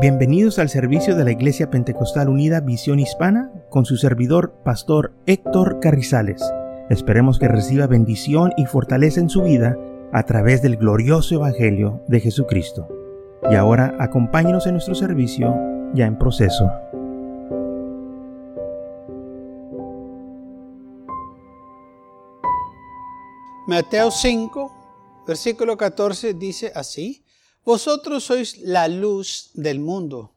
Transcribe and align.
Bienvenidos 0.00 0.60
al 0.60 0.68
servicio 0.68 1.16
de 1.16 1.24
la 1.24 1.32
Iglesia 1.32 1.70
Pentecostal 1.70 2.28
Unida 2.28 2.60
Visión 2.60 3.00
Hispana 3.00 3.50
con 3.68 3.84
su 3.84 3.96
servidor, 3.96 4.54
Pastor 4.64 5.12
Héctor 5.26 5.80
Carrizales. 5.80 6.40
Esperemos 6.88 7.40
que 7.40 7.48
reciba 7.48 7.88
bendición 7.88 8.52
y 8.56 8.66
fortaleza 8.66 9.18
en 9.18 9.28
su 9.28 9.42
vida 9.42 9.76
a 10.12 10.22
través 10.22 10.62
del 10.62 10.76
glorioso 10.76 11.34
Evangelio 11.34 12.00
de 12.06 12.20
Jesucristo. 12.20 12.86
Y 13.50 13.56
ahora 13.56 13.96
acompáñenos 13.98 14.68
en 14.68 14.74
nuestro 14.74 14.94
servicio 14.94 15.52
ya 15.94 16.06
en 16.06 16.16
proceso. 16.16 16.70
Mateo 23.66 24.12
5, 24.12 25.24
versículo 25.26 25.76
14 25.76 26.34
dice 26.34 26.70
así. 26.72 27.24
Vosotros 27.64 28.24
sois 28.24 28.58
la 28.58 28.88
luz 28.88 29.50
del 29.54 29.80
mundo. 29.80 30.32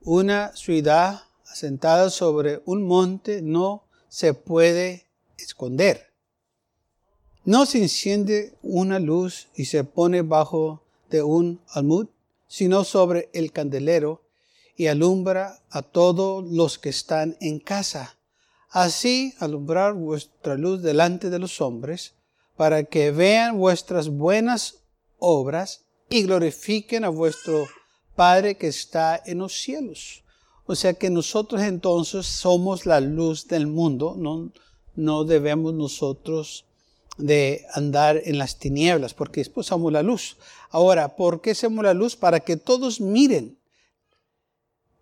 Una 0.00 0.54
ciudad 0.56 1.22
asentada 1.50 2.10
sobre 2.10 2.62
un 2.64 2.86
monte 2.86 3.42
no 3.42 3.84
se 4.08 4.34
puede 4.34 5.06
esconder. 5.38 6.12
No 7.44 7.66
se 7.66 7.78
enciende 7.78 8.56
una 8.62 8.98
luz 8.98 9.48
y 9.54 9.66
se 9.66 9.84
pone 9.84 10.22
bajo 10.22 10.82
de 11.10 11.22
un 11.22 11.60
almud, 11.68 12.08
sino 12.48 12.84
sobre 12.84 13.30
el 13.32 13.52
candelero 13.52 14.22
y 14.76 14.88
alumbra 14.88 15.62
a 15.70 15.82
todos 15.82 16.44
los 16.44 16.78
que 16.78 16.88
están 16.88 17.36
en 17.40 17.58
casa. 17.58 18.18
Así 18.68 19.34
alumbrar 19.38 19.94
vuestra 19.94 20.56
luz 20.56 20.82
delante 20.82 21.30
de 21.30 21.38
los 21.38 21.60
hombres, 21.60 22.14
para 22.56 22.84
que 22.84 23.10
vean 23.10 23.58
vuestras 23.58 24.08
buenas 24.08 24.78
obras 25.18 25.85
y 26.08 26.22
glorifiquen 26.22 27.04
a 27.04 27.08
vuestro 27.08 27.66
Padre 28.14 28.56
que 28.56 28.68
está 28.68 29.22
en 29.26 29.38
los 29.38 29.52
cielos. 29.52 30.22
O 30.66 30.74
sea 30.74 30.94
que 30.94 31.10
nosotros 31.10 31.62
entonces 31.62 32.26
somos 32.26 32.86
la 32.86 33.00
luz 33.00 33.46
del 33.46 33.66
mundo, 33.66 34.14
no, 34.16 34.50
no 34.96 35.24
debemos 35.24 35.74
nosotros 35.74 36.64
de 37.18 37.64
andar 37.72 38.20
en 38.24 38.38
las 38.38 38.58
tinieblas, 38.58 39.14
porque 39.14 39.40
después 39.40 39.66
somos 39.66 39.92
la 39.92 40.02
luz. 40.02 40.36
Ahora, 40.70 41.14
¿por 41.14 41.40
qué 41.40 41.54
somos 41.54 41.84
la 41.84 41.94
luz? 41.94 42.16
Para 42.16 42.40
que 42.40 42.56
todos 42.56 43.00
miren, 43.00 43.58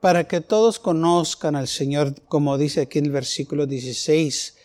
para 0.01 0.25
que 0.29 0.41
todos 0.41 0.79
conozcan 0.79 1.57
al 1.57 1.67
Señor, 1.67 2.15
como 2.27 2.59
dice 2.59 2.83
aquí 2.83 2.99
en 2.99 3.07
el 3.07 3.11
versículo 3.11 3.67
16. 3.67 4.57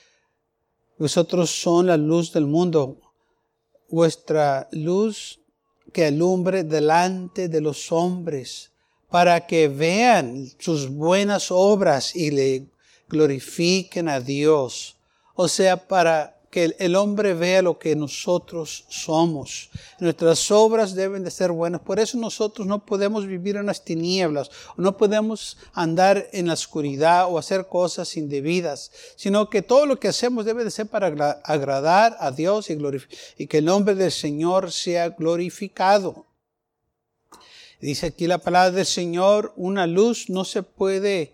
Vosotros 0.98 1.50
son 1.50 1.88
la 1.88 1.96
luz 1.96 2.34
del 2.34 2.46
mundo. 2.46 3.00
Vuestra 3.90 4.68
luz 4.72 5.39
que 5.92 6.06
alumbre 6.06 6.64
delante 6.64 7.50
de 7.50 7.62
los 7.62 7.92
hombres, 7.92 8.72
para 9.10 9.48
que 9.48 9.68
vean 9.68 10.48
sus 10.60 10.90
buenas 10.90 11.52
obras 11.52 12.16
y 12.16 12.32
le 12.32 12.68
glorifiquen 13.08 14.08
a 14.08 14.20
Dios. 14.20 14.98
O 15.36 15.48
sea, 15.48 15.88
para 15.88 16.39
que 16.50 16.76
el 16.80 16.96
hombre 16.96 17.34
vea 17.34 17.62
lo 17.62 17.78
que 17.78 17.96
nosotros 17.96 18.86
somos. 18.90 19.70
Nuestras 20.00 20.50
obras 20.52 20.96
deben 20.96 21.24
de 21.24 21.32
ser 21.32 21.52
buenas. 21.52 21.82
Por 21.82 22.00
eso 22.00 22.18
nosotros 22.18 22.66
no 22.66 22.86
podemos 22.86 23.28
vivir 23.28 23.56
en 23.56 23.68
las 23.68 23.84
tinieblas, 23.84 24.50
no 24.78 24.98
podemos 24.98 25.58
andar 25.74 26.28
en 26.32 26.48
la 26.48 26.54
oscuridad 26.54 27.28
o 27.30 27.38
hacer 27.38 27.68
cosas 27.68 28.18
indebidas, 28.18 28.92
sino 29.16 29.50
que 29.50 29.62
todo 29.62 29.86
lo 29.86 30.00
que 30.00 30.08
hacemos 30.08 30.46
debe 30.46 30.64
de 30.64 30.72
ser 30.72 30.88
para 30.88 31.08
agradar 31.44 32.18
a 32.20 32.32
Dios 32.32 32.70
y, 32.70 32.78
y 33.38 33.48
que 33.48 33.60
el 33.60 33.66
nombre 33.66 33.96
del 33.96 34.12
Señor 34.12 34.72
sea 34.72 35.10
glorificado. 35.10 36.26
Dice 37.80 38.08
aquí 38.08 38.28
la 38.28 38.40
palabra 38.40 38.72
del 38.72 38.86
Señor, 38.86 39.54
una 39.56 39.88
luz 39.88 40.30
no 40.30 40.44
se 40.44 40.64
puede 40.64 41.32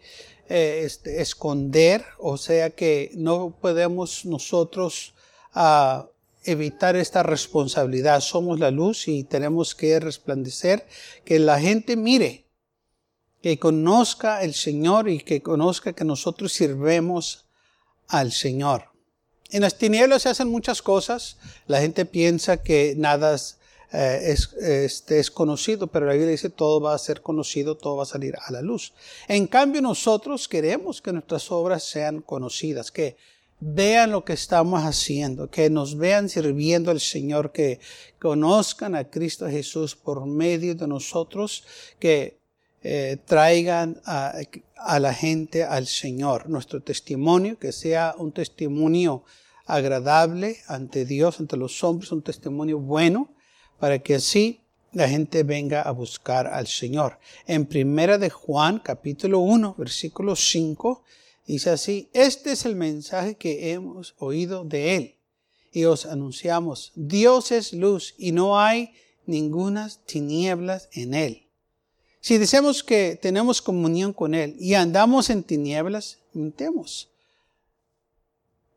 eh, 0.49 0.83
este, 0.83 1.21
esconder, 1.21 2.05
o 2.19 2.37
sea 2.37 2.69
que 2.69 3.11
no 3.15 3.57
podemos 3.59 4.25
nosotros 4.25 5.13
ah, 5.53 6.07
evitar 6.43 6.95
esta 6.95 7.23
responsabilidad. 7.23 8.21
Somos 8.21 8.59
la 8.59 8.71
luz 8.71 9.07
y 9.07 9.23
tenemos 9.23 9.75
que 9.75 9.99
resplandecer, 9.99 10.85
que 11.23 11.39
la 11.39 11.59
gente 11.59 11.95
mire, 11.95 12.45
que 13.41 13.59
conozca 13.59 14.43
el 14.43 14.53
Señor 14.53 15.09
y 15.09 15.19
que 15.19 15.41
conozca 15.41 15.93
que 15.93 16.03
nosotros 16.03 16.53
sirvemos 16.53 17.45
al 18.07 18.31
Señor. 18.31 18.89
En 19.51 19.61
las 19.61 19.77
tinieblas 19.77 20.23
se 20.23 20.29
hacen 20.29 20.49
muchas 20.49 20.81
cosas. 20.81 21.37
La 21.67 21.79
gente 21.79 22.05
piensa 22.05 22.61
que 22.61 22.95
nada 22.97 23.35
es 23.35 23.57
eh, 23.91 24.19
es, 24.23 24.53
este, 24.53 25.19
es 25.19 25.31
conocido, 25.31 25.87
pero 25.87 26.05
la 26.05 26.13
Biblia 26.13 26.31
dice 26.31 26.49
todo 26.49 26.81
va 26.81 26.93
a 26.93 26.97
ser 26.97 27.21
conocido, 27.21 27.75
todo 27.75 27.97
va 27.97 28.03
a 28.03 28.07
salir 28.07 28.35
a 28.45 28.51
la 28.51 28.61
luz. 28.61 28.93
En 29.27 29.47
cambio 29.47 29.81
nosotros 29.81 30.47
queremos 30.47 31.01
que 31.01 31.13
nuestras 31.13 31.51
obras 31.51 31.83
sean 31.83 32.21
conocidas, 32.21 32.91
que 32.91 33.15
vean 33.59 34.11
lo 34.11 34.25
que 34.25 34.33
estamos 34.33 34.83
haciendo, 34.83 35.49
que 35.49 35.69
nos 35.69 35.97
vean 35.97 36.29
sirviendo 36.29 36.91
al 36.91 36.99
Señor, 36.99 37.51
que 37.51 37.79
conozcan 38.19 38.95
a 38.95 39.09
Cristo 39.09 39.47
Jesús 39.47 39.95
por 39.95 40.25
medio 40.25 40.75
de 40.75 40.87
nosotros, 40.87 41.63
que 41.99 42.39
eh, 42.83 43.17
traigan 43.25 44.01
a, 44.05 44.33
a, 44.77 44.99
la 44.99 45.13
gente 45.13 45.63
al 45.63 45.87
Señor. 45.87 46.49
Nuestro 46.49 46.81
testimonio, 46.83 47.57
que 47.57 47.71
sea 47.71 48.13
un 48.17 48.31
testimonio 48.31 49.23
agradable 49.65 50.57
ante 50.67 51.05
Dios, 51.05 51.39
ante 51.39 51.57
los 51.57 51.83
hombres, 51.83 52.11
un 52.11 52.21
testimonio 52.21 52.77
bueno, 52.77 53.34
para 53.79 53.99
que 53.99 54.15
así 54.15 54.61
la 54.93 55.09
gente 55.09 55.43
venga 55.43 55.81
a 55.81 55.91
buscar 55.91 56.47
al 56.47 56.67
Señor. 56.67 57.19
En 57.45 57.65
primera 57.65 58.17
de 58.17 58.29
Juan, 58.29 58.79
capítulo 58.79 59.39
1, 59.39 59.75
versículo 59.77 60.35
5, 60.35 61.03
dice 61.45 61.69
así, 61.69 62.09
este 62.13 62.53
es 62.53 62.65
el 62.65 62.75
mensaje 62.75 63.35
que 63.35 63.71
hemos 63.71 64.15
oído 64.19 64.63
de 64.63 64.95
Él 64.95 65.15
y 65.75 65.83
os 65.83 66.05
anunciamos, 66.05 66.93
Dios 66.95 67.51
es 67.51 67.73
luz 67.73 68.15
y 68.17 68.31
no 68.31 68.57
hay 68.57 68.93
ninguna 69.25 69.91
tinieblas 70.05 70.87
en 70.93 71.13
Él. 71.13 71.43
Si 72.21 72.37
decimos 72.37 72.81
que 72.81 73.19
tenemos 73.21 73.61
comunión 73.61 74.13
con 74.13 74.33
Él 74.33 74.55
y 74.57 74.73
andamos 74.75 75.29
en 75.29 75.43
tinieblas, 75.43 76.19
mintemos. 76.31 77.09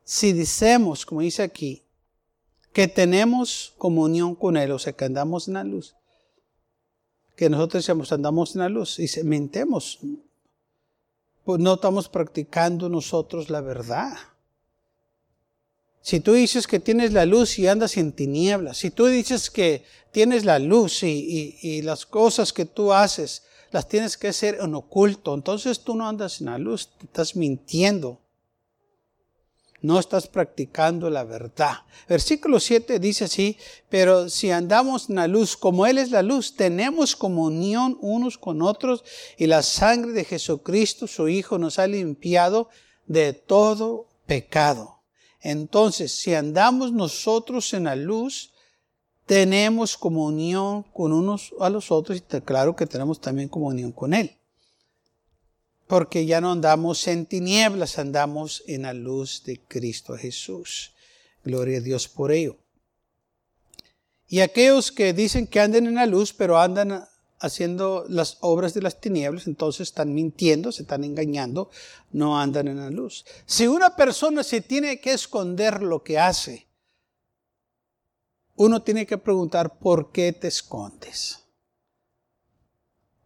Si 0.03 0.32
decimos, 0.32 1.06
como 1.06 1.20
dice 1.20 1.44
aquí, 1.44 1.84
que 2.73 2.89
tenemos 2.89 3.75
comunión 3.79 4.34
con 4.34 4.56
Él, 4.56 4.73
o 4.73 4.79
sea, 4.79 4.93
que 4.93 5.05
andamos 5.05 5.49
en 5.49 5.55
la 5.55 5.65
luz. 5.65 5.95
Que 7.37 7.49
nosotros 7.49 7.87
decimos, 7.87 8.12
andamos 8.12 8.55
en 8.55 8.61
la 8.61 8.69
luz 8.69 8.99
y 8.99 9.23
mentemos. 9.23 9.99
Pues 11.45 11.61
no 11.61 11.75
estamos 11.75 12.09
practicando 12.09 12.89
nosotros 12.89 13.49
la 13.49 13.61
verdad. 13.61 14.17
Si 16.01 16.21
tú 16.21 16.33
dices 16.33 16.67
que 16.67 16.81
tienes 16.81 17.12
la 17.12 17.27
luz 17.27 17.59
y 17.59 17.67
andas 17.67 17.97
en 17.97 18.12
tinieblas, 18.12 18.78
si 18.78 18.91
tú 18.91 19.07
dices 19.07 19.51
que 19.51 19.84
tienes 20.11 20.45
la 20.45 20.59
luz 20.59 21.03
y, 21.03 21.59
y, 21.61 21.83
las 21.83 22.07
cosas 22.07 22.53
que 22.53 22.65
tú 22.65 22.93
haces 22.93 23.43
las 23.71 23.89
tienes 23.89 24.17
que 24.17 24.28
hacer 24.28 24.59
en 24.61 24.75
oculto, 24.75 25.34
entonces 25.34 25.81
tú 25.81 25.95
no 25.95 26.09
andas 26.09 26.41
en 26.41 26.47
la 26.47 26.59
luz, 26.59 26.89
te 26.99 27.05
estás 27.05 27.37
mintiendo 27.37 28.21
no 29.81 29.99
estás 29.99 30.27
practicando 30.27 31.11
la 31.11 31.25
verdad. 31.25 31.78
Versículo 32.09 32.61
7 32.61 32.99
dice 32.99 33.25
así, 33.25 33.56
pero 33.89 34.28
si 34.28 34.50
andamos 34.50 35.09
en 35.09 35.16
la 35.16 35.28
luz 35.28 35.56
como 35.56 35.87
Él 35.87 35.99
es 35.99 36.11
la 36.11 36.22
luz, 36.22 36.56
tenemos 36.56 37.15
comunión 37.15 37.97
unos 38.00 38.39
con 38.39 38.62
otros 38.62 39.05
y 39.37 39.47
la 39.47 39.62
sangre 39.62 40.12
de 40.12 40.25
Jesucristo, 40.25 41.06
su 41.06 41.28
Hijo, 41.28 41.59
nos 41.59 41.78
ha 41.78 41.87
limpiado 41.87 42.69
de 43.06 43.33
todo 43.33 44.09
pecado. 44.27 45.03
Entonces, 45.41 46.12
si 46.12 46.34
andamos 46.34 46.93
nosotros 46.93 47.72
en 47.72 47.84
la 47.84 47.95
luz, 47.95 48.53
tenemos 49.27 49.97
comunión 49.97 50.83
con 50.83 51.12
unos 51.12 51.55
a 51.60 51.71
los 51.71 51.92
otros 51.92 52.19
y 52.19 52.41
claro 52.41 52.75
que 52.75 52.86
tenemos 52.86 53.21
también 53.21 53.48
comunión 53.48 53.92
con 53.92 54.15
Él 54.15 54.38
porque 55.89 56.27
ya 56.27 56.41
no 56.41 56.53
andamos 56.53 57.09
en 57.09 57.27
tinieblas, 57.27 57.99
andamos 57.99 58.63
en 58.67 58.83
la 58.83 58.93
luz 58.93 59.43
de 59.45 59.59
Cristo 59.67 60.17
Jesús. 60.17 60.93
Gloria 61.43 61.79
a 61.79 61.81
Dios 61.81 62.09
por 62.09 62.31
ello. 62.31 62.59
Y 64.29 64.41
aquellos 64.41 64.93
que 64.93 65.15
dicen 65.15 65.47
que 65.47 65.61
andan 65.61 65.87
en 65.87 65.95
la 65.95 66.05
luz, 66.05 66.35
pero 66.35 66.59
andan 66.59 67.09
haciendo 67.41 68.05
las 68.09 68.37
obras 68.41 68.75
de 68.75 68.83
las 68.83 69.01
tinieblas, 69.01 69.47
entonces 69.47 69.89
están 69.89 70.13
mintiendo, 70.13 70.73
se 70.73 70.83
están 70.83 71.05
engañando, 71.05 71.71
no 72.13 72.39
andan 72.39 72.69
en 72.69 72.77
la 72.77 72.91
luz. 72.91 73.25
Si 73.47 73.67
una 73.67 73.97
persona 73.97 74.43
se 74.45 74.61
tiene 74.61 75.01
que 75.01 75.13
esconder 75.13 75.83
lo 75.83 76.03
que 76.03 76.19
hace, 76.19 76.69
uno 78.57 78.83
tiene 78.83 79.07
que 79.07 79.17
preguntar, 79.17 79.79
¿por 79.79 80.13
qué 80.13 80.35
te 80.35 80.49
escondes? 80.49 81.45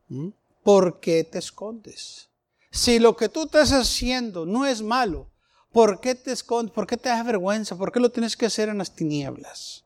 ¿Mm? 0.09 0.29
¿Por 0.62 1.00
qué 1.00 1.25
te 1.25 1.38
escondes? 1.38 2.29
Si 2.72 2.98
lo 2.98 3.14
que 3.16 3.28
tú 3.28 3.44
estás 3.44 3.70
haciendo 3.72 4.46
no 4.46 4.66
es 4.66 4.80
malo, 4.80 5.30
¿por 5.72 6.00
qué 6.00 6.14
te 6.14 6.32
escondes? 6.32 6.74
¿Por 6.74 6.86
qué 6.86 6.96
te 6.96 7.10
da 7.10 7.22
vergüenza? 7.22 7.76
¿Por 7.76 7.92
qué 7.92 8.00
lo 8.00 8.10
tienes 8.10 8.34
que 8.34 8.46
hacer 8.46 8.70
en 8.70 8.78
las 8.78 8.94
tinieblas? 8.94 9.84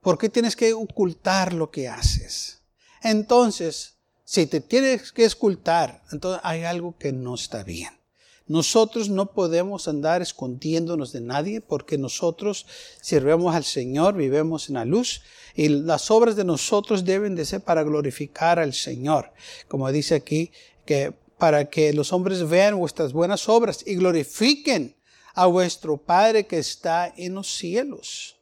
¿Por 0.00 0.16
qué 0.16 0.30
tienes 0.30 0.56
que 0.56 0.72
ocultar 0.72 1.52
lo 1.52 1.70
que 1.70 1.86
haces? 1.86 2.62
Entonces, 3.02 3.98
si 4.24 4.46
te 4.46 4.62
tienes 4.62 5.12
que 5.12 5.26
escultar, 5.26 6.02
entonces 6.10 6.40
hay 6.44 6.64
algo 6.64 6.96
que 6.96 7.12
no 7.12 7.34
está 7.34 7.62
bien. 7.62 7.90
Nosotros 8.48 9.08
no 9.08 9.32
podemos 9.32 9.88
andar 9.88 10.20
escondiéndonos 10.20 11.12
de 11.12 11.20
nadie 11.20 11.60
porque 11.60 11.96
nosotros 11.98 12.66
sirvemos 13.00 13.54
al 13.54 13.64
Señor, 13.64 14.16
vivemos 14.16 14.68
en 14.68 14.74
la 14.74 14.84
luz 14.84 15.22
y 15.54 15.68
las 15.68 16.10
obras 16.10 16.36
de 16.36 16.44
nosotros 16.44 17.04
deben 17.04 17.36
de 17.36 17.44
ser 17.44 17.60
para 17.60 17.82
glorificar 17.82 18.58
al 18.58 18.74
Señor. 18.74 19.32
Como 19.68 19.90
dice 19.92 20.16
aquí, 20.16 20.50
que 20.84 21.12
para 21.38 21.68
que 21.68 21.92
los 21.92 22.12
hombres 22.12 22.48
vean 22.48 22.78
vuestras 22.78 23.12
buenas 23.12 23.48
obras 23.48 23.82
y 23.84 23.96
glorifiquen 23.96 24.94
a 25.34 25.46
vuestro 25.46 25.96
Padre 25.96 26.46
que 26.46 26.58
está 26.58 27.12
en 27.16 27.34
los 27.34 27.52
cielos. 27.52 28.36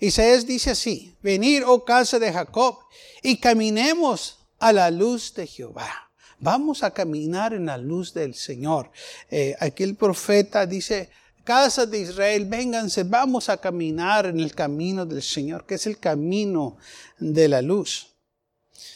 Isaías 0.00 0.46
dice 0.46 0.70
así, 0.70 1.14
venid, 1.22 1.62
oh 1.66 1.84
casa 1.84 2.18
de 2.18 2.32
Jacob, 2.32 2.78
y 3.22 3.36
caminemos 3.36 4.38
a 4.58 4.72
la 4.72 4.90
luz 4.90 5.34
de 5.34 5.46
Jehová. 5.46 6.10
Vamos 6.38 6.82
a 6.82 6.90
caminar 6.90 7.52
en 7.52 7.66
la 7.66 7.76
luz 7.76 8.14
del 8.14 8.34
Señor. 8.34 8.90
Eh, 9.30 9.54
aquí 9.60 9.82
el 9.82 9.94
profeta 9.94 10.64
dice, 10.64 11.10
casa 11.44 11.84
de 11.84 11.98
Israel, 11.98 12.46
vénganse, 12.46 13.04
vamos 13.04 13.50
a 13.50 13.58
caminar 13.58 14.24
en 14.24 14.40
el 14.40 14.54
camino 14.54 15.04
del 15.04 15.22
Señor, 15.22 15.66
que 15.66 15.74
es 15.74 15.86
el 15.86 15.98
camino 15.98 16.78
de 17.18 17.46
la 17.48 17.60
luz. 17.60 18.08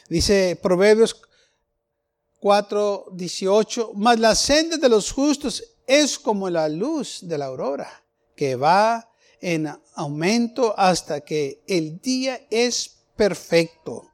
Dice 0.09 0.59
Proverbios 0.61 1.21
4, 2.45 3.07
18, 3.13 3.93
mas 3.95 4.21
la 4.21 4.35
senda 4.35 4.77
de 4.77 4.91
los 4.91 5.11
justos 5.11 5.65
es 5.87 6.19
como 6.19 6.51
la 6.51 6.69
luz 6.69 7.21
de 7.23 7.39
la 7.39 7.47
aurora, 7.47 8.05
que 8.37 8.55
va 8.55 9.11
en 9.41 9.75
aumento 9.95 10.75
hasta 10.77 11.23
que 11.23 11.63
el 11.67 12.03
día 12.03 12.47
es 12.51 12.97
perfecto. 13.17 14.11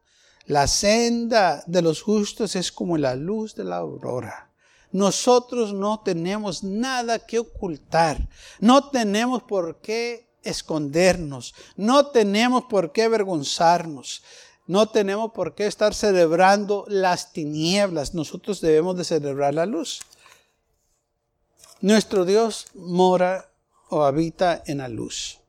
La 0.47 0.69
senda 0.69 1.65
de 1.67 1.82
los 1.82 2.03
justos 2.03 2.55
es 2.55 2.71
como 2.71 2.97
la 2.97 3.17
luz 3.17 3.56
de 3.56 3.65
la 3.65 3.79
aurora. 3.79 4.53
Nosotros 4.93 5.73
no 5.73 5.99
tenemos 6.05 6.62
nada 6.62 7.19
que 7.19 7.41
ocultar, 7.41 8.29
no 8.61 8.91
tenemos 8.91 9.43
por 9.43 9.81
qué 9.81 10.31
escondernos, 10.44 11.53
no 11.75 12.06
tenemos 12.06 12.67
por 12.67 12.93
qué 12.93 13.03
avergonzarnos, 13.03 14.23
no 14.70 14.88
tenemos 14.88 15.32
por 15.32 15.56
qué 15.56 15.67
estar 15.67 15.96
celebrando 15.96 16.84
las 16.87 17.32
tinieblas, 17.32 18.14
nosotros 18.14 18.61
debemos 18.61 18.96
de 18.96 19.02
celebrar 19.02 19.52
la 19.52 19.67
luz. 19.67 19.99
Nuestro 21.81 22.25
Dios 22.25 22.67
mora 22.75 23.50
o 23.88 24.05
habita 24.05 24.62
en 24.67 24.78
la 24.78 24.87
luz. 24.87 25.40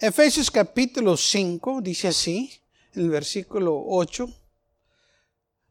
Efesios 0.00 0.50
capítulo 0.50 1.16
5 1.16 1.82
dice 1.82 2.08
así, 2.08 2.60
el 2.94 3.10
versículo 3.10 3.84
8, 3.86 4.28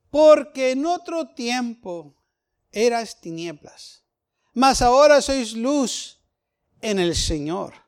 porque 0.10 0.72
en 0.72 0.86
otro 0.86 1.28
tiempo 1.28 2.16
eras 2.72 3.20
tinieblas, 3.20 4.06
mas 4.54 4.82
ahora 4.82 5.22
sois 5.22 5.58
luz 5.58 6.22
en 6.80 7.00
el 7.00 7.18
Señor 7.18 7.85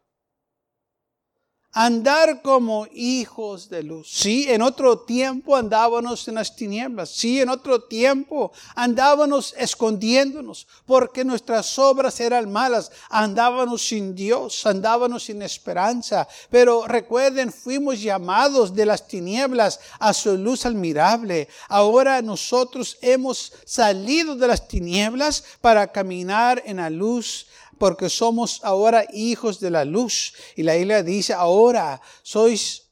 andar 1.78 2.42
como 2.42 2.88
hijos 2.92 3.70
de 3.70 3.84
luz. 3.84 4.08
Sí, 4.12 4.48
en 4.50 4.64
otro 4.64 4.98
tiempo 4.98 5.56
andábamos 5.56 6.28
en 6.28 6.34
las 6.34 6.56
tinieblas. 6.56 7.12
Sí, 7.12 7.40
en 7.40 7.50
otro 7.50 7.84
tiempo 7.84 8.52
andábamos 8.74 9.54
escondiéndonos 9.56 10.66
porque 10.88 11.24
nuestras 11.24 11.78
obras 11.78 12.20
eran 12.20 12.52
malas. 12.52 12.92
Andábamos 13.12 13.88
sin 13.88 14.16
Dios, 14.16 14.66
andábamos 14.66 15.26
sin 15.26 15.44
esperanza. 15.44 16.28
Pero 16.50 16.88
recuerden, 16.88 17.54
fuimos 17.54 18.02
llamados 18.02 18.74
de 18.74 18.88
las 18.88 19.08
tinieblas 19.08 19.80
a 20.00 20.16
su 20.16 20.36
luz 20.36 20.66
admirable. 20.66 21.48
Ahora 21.70 22.24
nosotros 22.24 22.98
hemos 23.02 23.54
salido 23.66 24.36
de 24.36 24.48
las 24.48 24.68
tinieblas 24.68 25.44
para 25.62 25.92
caminar 25.92 26.64
en 26.66 26.78
la 26.78 26.90
luz 26.90 27.46
porque 27.78 28.10
somos 28.10 28.60
ahora 28.64 29.06
hijos 29.14 29.60
de 29.60 29.72
la 29.72 29.86
luz. 29.86 30.34
Y 30.56 30.64
la 30.64 30.76
Biblia 30.76 31.04
dice, 31.04 31.34
ahora 31.34 32.02
sois 32.24 32.84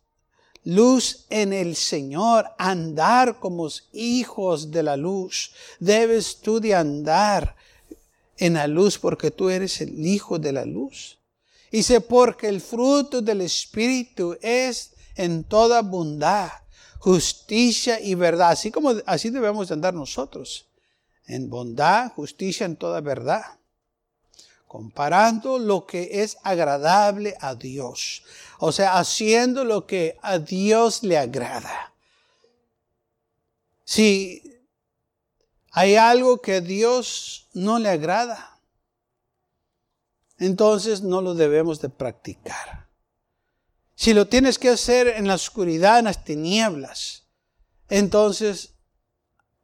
luz 0.64 1.26
en 1.30 1.54
el 1.54 1.76
Señor, 1.76 2.48
andar 2.58 3.40
como 3.40 3.70
hijos 3.94 4.72
de 4.72 4.84
la 4.84 4.98
luz. 4.98 5.52
Debes 5.80 6.42
tú 6.42 6.60
de 6.60 6.76
andar 6.76 7.56
en 8.38 8.56
la 8.56 8.68
luz 8.68 8.98
porque 8.98 9.32
tú 9.32 9.50
eres 9.50 9.80
el 9.82 10.06
hijo 10.06 10.40
de 10.40 10.52
la 10.52 10.66
luz. 10.66 11.20
Dice, 11.72 12.02
porque 12.02 12.48
el 12.48 12.62
fruto 12.62 13.22
del 13.22 13.42
Espíritu 13.42 14.38
es 14.42 14.92
en 15.16 15.44
toda 15.44 15.82
bondad, 15.82 16.50
justicia 17.00 18.00
y 18.00 18.16
verdad. 18.16 18.52
Así 18.52 18.72
como 18.72 18.94
así 19.06 19.30
debemos 19.30 19.72
andar 19.72 19.94
nosotros. 19.94 20.68
En 21.28 21.50
bondad, 21.50 22.12
justicia, 22.14 22.66
en 22.66 22.76
toda 22.76 23.02
verdad 23.02 23.44
comparando 24.76 25.58
lo 25.58 25.86
que 25.86 26.22
es 26.22 26.38
agradable 26.44 27.38
a 27.40 27.56
Dios. 27.56 28.24
O 28.60 28.74
sea, 28.74 28.98
haciendo 28.98 29.64
lo 29.64 29.88
que 29.88 30.18
a 30.22 30.38
Dios 30.38 31.02
le 31.02 31.18
agrada. 31.18 31.94
Si 33.86 34.44
hay 35.72 35.96
algo 35.96 36.42
que 36.42 36.56
a 36.56 36.60
Dios 36.60 37.48
no 37.54 37.80
le 37.80 37.88
agrada, 37.88 38.60
entonces 40.40 41.02
no 41.04 41.22
lo 41.22 41.36
debemos 41.36 41.80
de 41.80 41.88
practicar. 41.88 42.90
Si 43.96 44.14
lo 44.14 44.28
tienes 44.28 44.60
que 44.60 44.68
hacer 44.68 45.08
en 45.08 45.26
la 45.26 45.36
oscuridad, 45.36 46.00
en 46.00 46.06
las 46.06 46.26
tinieblas, 46.26 47.24
entonces 47.88 48.74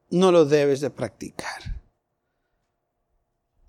no 0.09 0.31
lo 0.31 0.45
debes 0.45 0.79
de 0.79 0.89
practicar. 0.89 1.80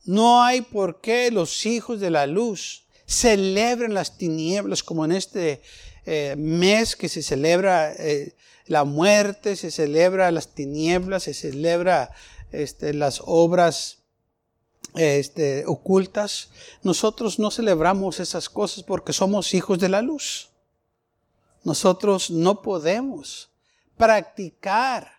No 0.04 0.42
hay 0.42 0.62
por 0.62 1.00
qué 1.00 1.30
los 1.30 1.64
hijos 1.66 2.00
de 2.00 2.10
la 2.10 2.26
luz 2.26 2.86
celebren 3.06 3.94
las 3.94 4.16
tinieblas 4.16 4.82
como 4.82 5.04
en 5.04 5.12
este 5.12 5.62
eh, 6.06 6.34
mes 6.36 6.96
que 6.96 7.08
se 7.08 7.22
celebra 7.22 7.92
eh, 7.92 8.34
la 8.66 8.84
muerte, 8.84 9.54
se 9.56 9.70
celebra 9.70 10.30
las 10.30 10.54
tinieblas, 10.54 11.24
se 11.24 11.34
celebra 11.34 12.10
este, 12.50 12.94
las 12.94 13.22
obras 13.24 13.98
este, 14.94 15.64
ocultas. 15.66 16.50
Nosotros 16.82 17.38
no 17.38 17.50
celebramos 17.50 18.18
esas 18.18 18.48
cosas 18.48 18.82
porque 18.82 19.12
somos 19.12 19.54
hijos 19.54 19.78
de 19.78 19.88
la 19.88 20.02
luz. 20.02 20.50
Nosotros 21.64 22.30
no 22.30 22.60
podemos 22.60 23.50
practicar, 23.96 25.12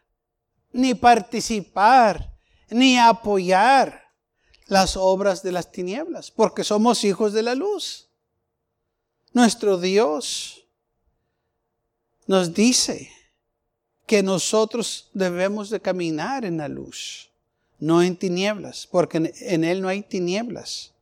ni 0.73 0.93
participar, 0.93 2.33
ni 2.69 2.97
apoyar 2.97 4.02
las 4.67 4.97
obras 4.97 5.43
de 5.43 5.51
las 5.51 5.71
tinieblas, 5.71 6.31
porque 6.31 6.63
somos 6.63 7.03
hijos 7.03 7.33
de 7.33 7.43
la 7.43 7.55
luz. 7.55 8.09
Nuestro 9.33 9.77
Dios 9.77 10.65
nos 12.27 12.53
dice 12.53 13.11
que 14.05 14.23
nosotros 14.23 15.09
debemos 15.13 15.69
de 15.69 15.79
caminar 15.79 16.45
en 16.45 16.57
la 16.57 16.67
luz, 16.67 17.29
no 17.79 18.01
en 18.01 18.15
tinieblas, 18.15 18.87
porque 18.87 19.33
en 19.39 19.63
Él 19.63 19.81
no 19.81 19.87
hay 19.87 20.01
tinieblas. 20.03 20.93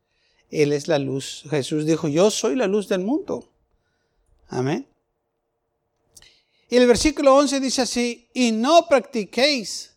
Él 0.49 0.73
es 0.73 0.87
la 0.87 0.99
luz. 0.99 1.43
Jesús 1.49 1.85
dijo, 1.85 2.07
yo 2.07 2.29
soy 2.29 2.55
la 2.55 2.67
luz 2.67 2.87
del 2.87 2.99
mundo. 2.99 3.49
Amén. 4.49 4.85
Y 6.69 6.77
el 6.77 6.87
versículo 6.87 7.35
11 7.35 7.59
dice 7.59 7.81
así, 7.81 8.29
y 8.33 8.51
no 8.51 8.87
practiquéis 8.87 9.90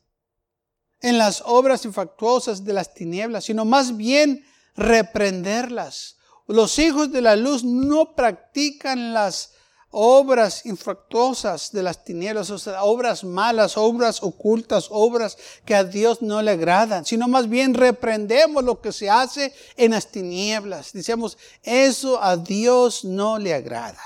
en 1.04 1.18
las 1.18 1.42
obras 1.44 1.84
infractuosas 1.84 2.64
de 2.64 2.73
las 2.73 2.94
tinieblas, 2.94 3.44
sino 3.44 3.66
más 3.66 3.94
bien 3.94 4.42
reprenderlas. 4.75 6.16
Los 6.46 6.78
hijos 6.78 7.12
de 7.12 7.20
la 7.20 7.37
luz 7.37 7.62
no 7.62 8.14
practican 8.14 9.12
las 9.12 9.52
obras 9.90 10.64
infractuosas 10.64 11.73
de 11.73 11.82
las 11.82 12.04
tinieblas, 12.04 12.49
o 12.49 12.58
sea, 12.58 12.84
obras 12.84 13.23
malas, 13.23 13.76
obras 13.76 14.23
ocultas, 14.23 14.87
obras 14.88 15.37
que 15.66 15.75
a 15.75 15.84
Dios 15.84 16.23
no 16.23 16.40
le 16.40 16.52
agradan, 16.52 17.04
sino 17.04 17.28
más 17.28 17.50
bien 17.50 17.75
reprendemos 17.75 18.64
lo 18.64 18.80
que 18.80 18.90
se 18.90 19.11
hace 19.11 19.52
en 19.76 19.90
las 19.90 20.11
tinieblas. 20.11 20.94
Decimos, 20.94 21.37
eso 21.62 22.20
a 22.23 22.38
Dios 22.38 23.04
no 23.04 23.38
le 23.38 23.52
agrada. 23.52 24.02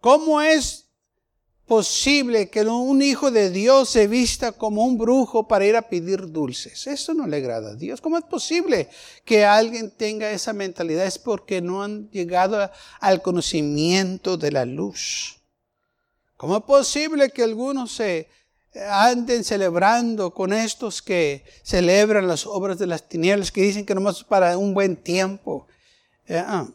¿Cómo 0.00 0.40
es 0.40 0.86
posible 1.66 2.50
que 2.50 2.62
un 2.62 3.02
hijo 3.02 3.30
de 3.30 3.50
Dios 3.50 3.88
se 3.88 4.06
vista 4.06 4.52
como 4.52 4.84
un 4.84 4.98
brujo 4.98 5.46
para 5.46 5.64
ir 5.64 5.76
a 5.76 5.82
pedir 5.82 6.30
dulces. 6.30 6.86
Eso 6.86 7.14
no 7.14 7.26
le 7.26 7.36
agrada 7.38 7.70
a 7.70 7.74
Dios. 7.74 8.00
¿Cómo 8.00 8.18
es 8.18 8.24
posible 8.24 8.88
que 9.24 9.44
alguien 9.44 9.90
tenga 9.90 10.30
esa 10.30 10.52
mentalidad? 10.52 11.06
Es 11.06 11.18
porque 11.18 11.60
no 11.60 11.82
han 11.82 12.10
llegado 12.10 12.70
al 13.00 13.22
conocimiento 13.22 14.36
de 14.36 14.52
la 14.52 14.64
luz. 14.64 15.40
¿Cómo 16.36 16.56
es 16.56 16.62
posible 16.64 17.30
que 17.30 17.44
algunos 17.44 17.92
se 17.92 18.28
anden 18.90 19.44
celebrando 19.44 20.32
con 20.32 20.52
estos 20.52 21.00
que 21.00 21.44
celebran 21.62 22.26
las 22.26 22.46
obras 22.46 22.78
de 22.78 22.86
las 22.86 23.08
tinieblas, 23.08 23.52
que 23.52 23.62
dicen 23.62 23.86
que 23.86 23.94
nomás 23.94 24.18
es 24.18 24.24
para 24.24 24.58
un 24.58 24.74
buen 24.74 24.96
tiempo? 24.96 25.66
Eh, 26.26 26.42
ah. 26.44 26.68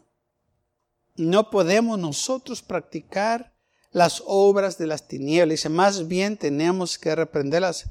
no 1.16 1.50
podemos 1.50 1.98
nosotros 1.98 2.62
practicar 2.62 3.52
las 3.92 4.22
obras 4.26 4.78
de 4.78 4.86
las 4.86 5.06
tinieblas. 5.08 5.58
Dice, 5.58 5.68
más 5.68 6.06
bien 6.06 6.36
tenemos 6.36 6.98
que 6.98 7.14
reprenderlas. 7.14 7.86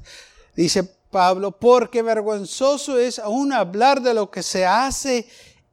Dice 0.54 0.84
Pablo, 1.10 1.52
porque 1.52 2.02
vergonzoso 2.02 2.98
es 2.98 3.18
aún 3.18 3.52
hablar 3.52 4.02
de 4.02 4.14
lo 4.14 4.30
que 4.30 4.42
se 4.42 4.66
hace 4.66 5.28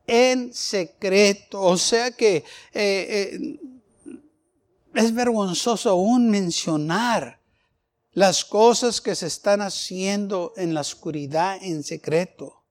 en 0.08 0.54
secreto. 0.54 1.62
O 1.62 1.78
sea 1.78 2.12
que 2.12 2.38
eh, 2.38 2.44
eh, 2.74 3.60
es 4.94 5.14
vergonzoso 5.14 5.90
aún 5.90 6.30
mencionar 6.30 7.40
las 8.14 8.46
cosas 8.46 9.02
que 9.02 9.14
se 9.14 9.28
están 9.28 9.62
haciendo 9.62 10.54
en 10.56 10.74
la 10.74 10.82
oscuridad, 10.82 11.62
en 11.62 11.84
secreto. 11.84 12.64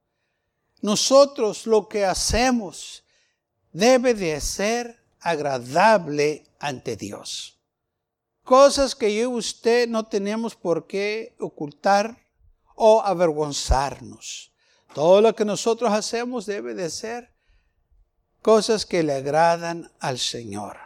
Nosotros 0.81 1.67
lo 1.67 1.87
que 1.87 2.07
hacemos 2.07 3.05
debe 3.73 4.15
de 4.15 4.41
ser 4.41 5.04
agradable 5.25 6.47
ante 6.61 6.97
Dios. 6.97 7.59
Cosas 8.45 8.95
que 8.95 9.15
yo 9.15 9.23
y 9.23 9.27
usted 9.27 9.89
no 9.89 10.07
tenemos 10.07 10.55
por 10.55 10.87
qué 10.87 11.35
ocultar 11.41 12.29
o 12.77 13.03
avergonzarnos. 13.03 14.53
Todo 14.95 15.23
lo 15.23 15.35
que 15.35 15.47
nosotros 15.47 15.91
hacemos 15.91 16.45
debe 16.45 16.75
de 16.75 16.91
ser 16.91 17.35
cosas 18.43 18.85
que 18.85 19.03
le 19.03 19.15
agradan 19.15 19.91
al 19.99 20.19
Señor. 20.19 20.77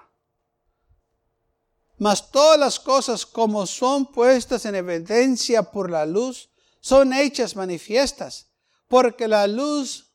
Mas 1.99 2.31
todas 2.31 2.61
las 2.61 2.79
cosas 2.79 3.27
como 3.27 3.67
son 3.67 4.07
puestas 4.07 4.65
en 4.65 4.77
evidencia 4.77 5.65
por 5.65 5.91
la 5.91 6.07
luz, 6.07 6.49
son 6.81 7.13
hechas 7.13 7.57
manifiestas, 7.57 8.47
porque 8.87 9.27
la 9.27 9.49
luz 9.49 10.13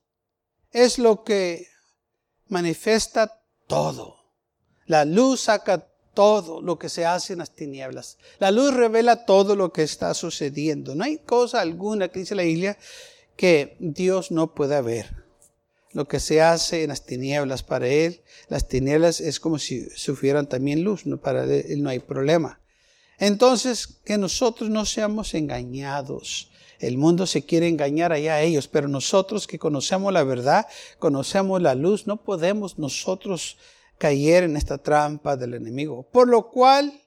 es 0.72 0.98
lo 0.98 1.26
que 1.26 1.68
manifiesta 2.48 3.43
todo. 3.68 4.18
La 4.86 5.06
luz 5.06 5.42
saca 5.42 5.88
todo 6.14 6.62
lo 6.62 6.78
que 6.78 6.90
se 6.90 7.06
hace 7.06 7.34
en 7.34 7.40
las 7.40 7.56
tinieblas. 7.56 8.18
La 8.40 8.52
luz 8.52 8.74
revela 8.74 9.26
todo 9.26 9.56
lo 9.56 9.72
que 9.72 9.84
está 9.84 10.14
sucediendo. 10.14 10.96
No 10.96 11.04
hay 11.04 11.18
cosa 11.18 11.62
alguna 11.62 12.10
que 12.10 12.20
dice 12.20 12.36
la 12.36 12.44
Biblia 12.44 12.78
que 13.36 13.76
Dios 13.80 14.32
no 14.32 14.54
pueda 14.54 14.82
ver. 14.82 15.24
Lo 15.92 16.08
que 16.08 16.20
se 16.20 16.42
hace 16.42 16.84
en 16.84 16.90
las 16.90 17.06
tinieblas 17.06 17.62
para 17.64 17.88
Él, 17.88 18.24
las 18.48 18.68
tinieblas 18.68 19.22
es 19.22 19.40
como 19.40 19.60
si 19.60 19.88
sufrieran 19.92 20.50
también 20.50 20.84
luz, 20.84 21.06
¿no? 21.06 21.22
para 21.22 21.44
Él 21.44 21.84
no 21.84 21.90
hay 21.90 22.00
problema. 22.00 22.60
Entonces, 23.20 23.88
que 24.04 24.18
nosotros 24.18 24.70
no 24.70 24.86
seamos 24.86 25.34
engañados. 25.36 26.52
El 26.84 26.98
mundo 26.98 27.26
se 27.26 27.46
quiere 27.46 27.70
engañar 27.70 28.12
allá 28.12 28.36
a 28.36 28.42
ellos, 28.42 28.68
pero 28.68 28.90
nosotros 28.90 29.48
que 29.48 29.58
conocemos 29.58 30.12
la 30.12 30.26
verdad, 30.26 30.68
conocemos 31.00 31.62
la 31.62 31.76
luz, 31.76 32.08
no 32.08 32.18
podemos 32.18 32.78
nosotros 32.78 33.58
caer 33.98 34.44
en 34.44 34.58
esta 34.58 34.78
trampa 34.78 35.38
del 35.38 35.54
enemigo. 35.54 36.04
Por 36.12 36.28
lo 36.28 36.52
cual 36.52 37.02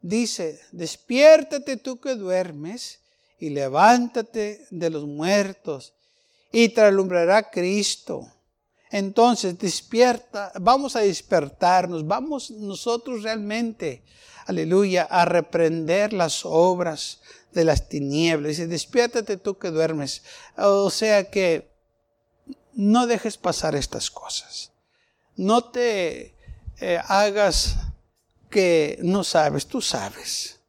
dice, 0.00 0.58
despiértate 0.72 1.76
tú 1.76 2.00
que 2.00 2.16
duermes 2.16 2.98
y 3.38 3.50
levántate 3.50 4.66
de 4.70 4.90
los 4.90 5.06
muertos 5.06 5.94
y 6.50 6.70
te 6.70 6.80
alumbrará 6.80 7.50
Cristo. 7.50 8.32
Entonces 8.90 9.56
despierta, 9.60 10.50
vamos 10.60 10.96
a 10.96 11.00
despertarnos, 11.02 12.04
vamos 12.04 12.50
nosotros 12.50 13.22
realmente, 13.22 14.02
aleluya, 14.44 15.04
a 15.04 15.24
reprender 15.24 16.12
las 16.12 16.44
obras 16.44 17.20
de 17.52 17.64
las 17.64 17.88
tinieblas. 17.88 18.50
Dice, 18.50 18.66
despiértate 18.66 19.36
tú 19.36 19.58
que 19.58 19.70
duermes. 19.70 20.22
O 20.56 20.90
sea 20.90 21.30
que 21.30 21.70
no 22.74 23.06
dejes 23.06 23.36
pasar 23.36 23.74
estas 23.74 24.10
cosas 24.10 24.72
no 25.36 25.64
te 25.64 26.34
eh, 26.80 27.00
hagas 27.06 27.76
que 28.50 28.98
no 29.02 29.24
sabes, 29.24 29.66
tú 29.66 29.80
sabes. 29.80 30.60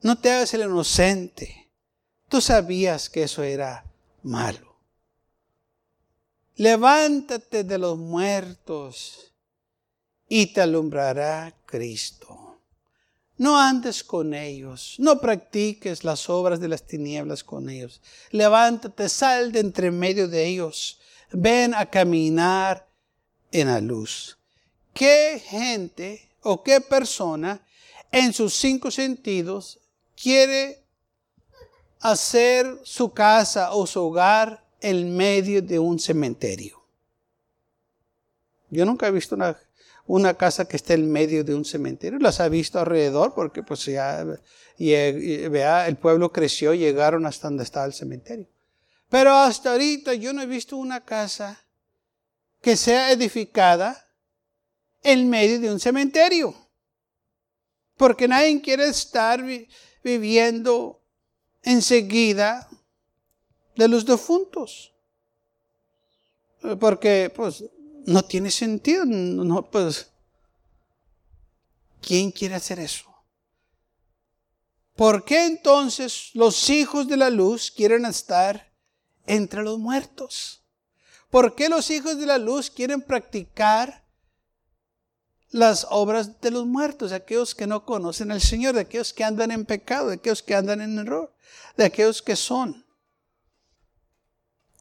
No 0.00 0.18
te 0.18 0.30
hagas 0.30 0.54
el 0.54 0.62
inocente. 0.62 1.70
Tú 2.28 2.40
sabías 2.40 3.10
que 3.10 3.24
eso 3.24 3.42
era 3.42 3.84
malo. 4.22 4.76
Levántate 6.56 7.64
de 7.64 7.78
los 7.78 7.98
muertos 7.98 9.32
y 10.28 10.52
te 10.52 10.60
alumbrará 10.60 11.54
Cristo. 11.66 12.43
No 13.36 13.58
andes 13.58 14.04
con 14.04 14.32
ellos, 14.32 14.94
no 14.98 15.20
practiques 15.20 16.04
las 16.04 16.30
obras 16.30 16.60
de 16.60 16.68
las 16.68 16.86
tinieblas 16.86 17.42
con 17.42 17.68
ellos. 17.68 18.00
Levántate, 18.30 19.08
sal 19.08 19.50
de 19.50 19.60
entre 19.60 19.90
medio 19.90 20.28
de 20.28 20.46
ellos. 20.46 21.00
Ven 21.32 21.74
a 21.74 21.86
caminar 21.86 22.88
en 23.50 23.68
la 23.68 23.80
luz. 23.80 24.38
¿Qué 24.92 25.42
gente 25.44 26.30
o 26.42 26.62
qué 26.62 26.80
persona 26.80 27.60
en 28.12 28.32
sus 28.32 28.54
cinco 28.54 28.92
sentidos 28.92 29.80
quiere 30.14 30.84
hacer 32.00 32.80
su 32.84 33.12
casa 33.12 33.72
o 33.72 33.84
su 33.86 34.00
hogar 34.00 34.64
en 34.80 35.16
medio 35.16 35.60
de 35.60 35.80
un 35.80 35.98
cementerio? 35.98 36.84
Yo 38.70 38.84
nunca 38.84 39.08
he 39.08 39.10
visto 39.10 39.34
una, 39.34 39.58
una 40.06 40.34
casa 40.34 40.66
que 40.66 40.76
esté 40.76 40.94
en 40.94 41.10
medio 41.10 41.44
de 41.44 41.54
un 41.54 41.64
cementerio. 41.64 42.18
Las 42.18 42.40
ha 42.40 42.48
visto 42.48 42.78
alrededor 42.78 43.34
porque 43.34 43.62
pues 43.62 43.84
ya 43.84 44.24
vea, 44.78 45.88
el 45.88 45.96
pueblo 45.96 46.32
creció, 46.32 46.74
llegaron 46.74 47.26
hasta 47.26 47.48
donde 47.48 47.64
estaba 47.64 47.86
el 47.86 47.94
cementerio. 47.94 48.48
Pero 49.08 49.32
hasta 49.32 49.72
ahorita 49.72 50.14
yo 50.14 50.32
no 50.32 50.42
he 50.42 50.46
visto 50.46 50.76
una 50.76 51.04
casa 51.04 51.60
que 52.60 52.76
sea 52.76 53.12
edificada 53.12 54.08
en 55.02 55.28
medio 55.28 55.60
de 55.60 55.70
un 55.70 55.78
cementerio. 55.78 56.54
Porque 57.96 58.26
nadie 58.26 58.60
quiere 58.60 58.86
estar 58.86 59.44
viviendo 60.02 61.00
enseguida 61.62 62.68
de 63.76 63.88
los 63.88 64.04
defuntos. 64.04 64.92
Porque 66.80 67.30
pues 67.34 67.62
no 68.06 68.22
tiene 68.22 68.50
sentido, 68.50 69.04
no 69.04 69.70
pues 69.70 70.10
¿quién 72.00 72.30
quiere 72.30 72.54
hacer 72.54 72.78
eso? 72.78 73.14
¿Por 74.94 75.24
qué 75.24 75.46
entonces 75.46 76.30
los 76.34 76.70
hijos 76.70 77.08
de 77.08 77.16
la 77.16 77.30
luz 77.30 77.70
quieren 77.70 78.04
estar 78.04 78.72
entre 79.26 79.62
los 79.62 79.78
muertos? 79.78 80.62
¿Por 81.30 81.56
qué 81.56 81.68
los 81.68 81.90
hijos 81.90 82.18
de 82.18 82.26
la 82.26 82.38
luz 82.38 82.70
quieren 82.70 83.02
practicar 83.02 84.04
las 85.50 85.86
obras 85.90 86.40
de 86.40 86.50
los 86.50 86.66
muertos, 86.66 87.10
de 87.10 87.16
aquellos 87.16 87.54
que 87.54 87.66
no 87.66 87.84
conocen 87.84 88.30
al 88.30 88.40
Señor, 88.40 88.74
de 88.74 88.82
aquellos 88.82 89.12
que 89.12 89.24
andan 89.24 89.50
en 89.50 89.64
pecado, 89.64 90.08
de 90.08 90.16
aquellos 90.16 90.42
que 90.42 90.54
andan 90.54 90.80
en 90.80 90.98
error, 90.98 91.32
de 91.76 91.84
aquellos 91.84 92.22
que 92.22 92.36
son 92.36 92.84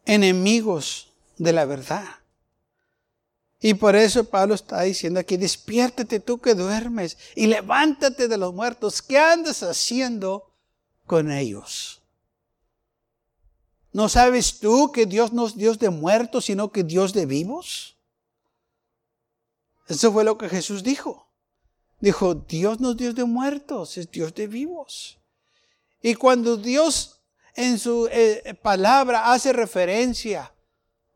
enemigos 0.05 1.11
de 1.37 1.53
la 1.53 1.65
verdad? 1.65 2.22
Y 3.65 3.75
por 3.75 3.95
eso 3.95 4.25
Pablo 4.25 4.55
está 4.55 4.81
diciendo 4.81 5.21
aquí, 5.21 5.37
despiértate 5.37 6.19
tú 6.19 6.37
que 6.37 6.53
duermes 6.53 7.17
y 7.33 7.47
levántate 7.47 8.27
de 8.27 8.37
los 8.37 8.53
muertos. 8.53 9.01
¿Qué 9.01 9.17
andas 9.17 9.63
haciendo 9.63 10.51
con 11.05 11.31
ellos? 11.31 12.01
¿No 13.93 14.09
sabes 14.09 14.59
tú 14.59 14.91
que 14.91 15.05
Dios 15.05 15.31
no 15.31 15.47
es 15.47 15.55
Dios 15.55 15.79
de 15.79 15.89
muertos, 15.89 16.43
sino 16.43 16.73
que 16.73 16.83
Dios 16.83 17.13
de 17.13 17.25
vivos? 17.25 17.95
Eso 19.87 20.11
fue 20.11 20.25
lo 20.25 20.37
que 20.37 20.49
Jesús 20.49 20.83
dijo. 20.83 21.29
Dijo, 22.01 22.35
Dios 22.35 22.81
no 22.81 22.91
es 22.91 22.97
Dios 22.97 23.15
de 23.15 23.23
muertos, 23.23 23.97
es 23.97 24.11
Dios 24.11 24.33
de 24.33 24.47
vivos. 24.47 25.19
Y 26.01 26.15
cuando 26.15 26.57
Dios 26.57 27.21
en 27.55 27.79
su 27.79 28.09
eh, 28.11 28.59
palabra 28.61 29.31
hace 29.31 29.53
referencia 29.53 30.52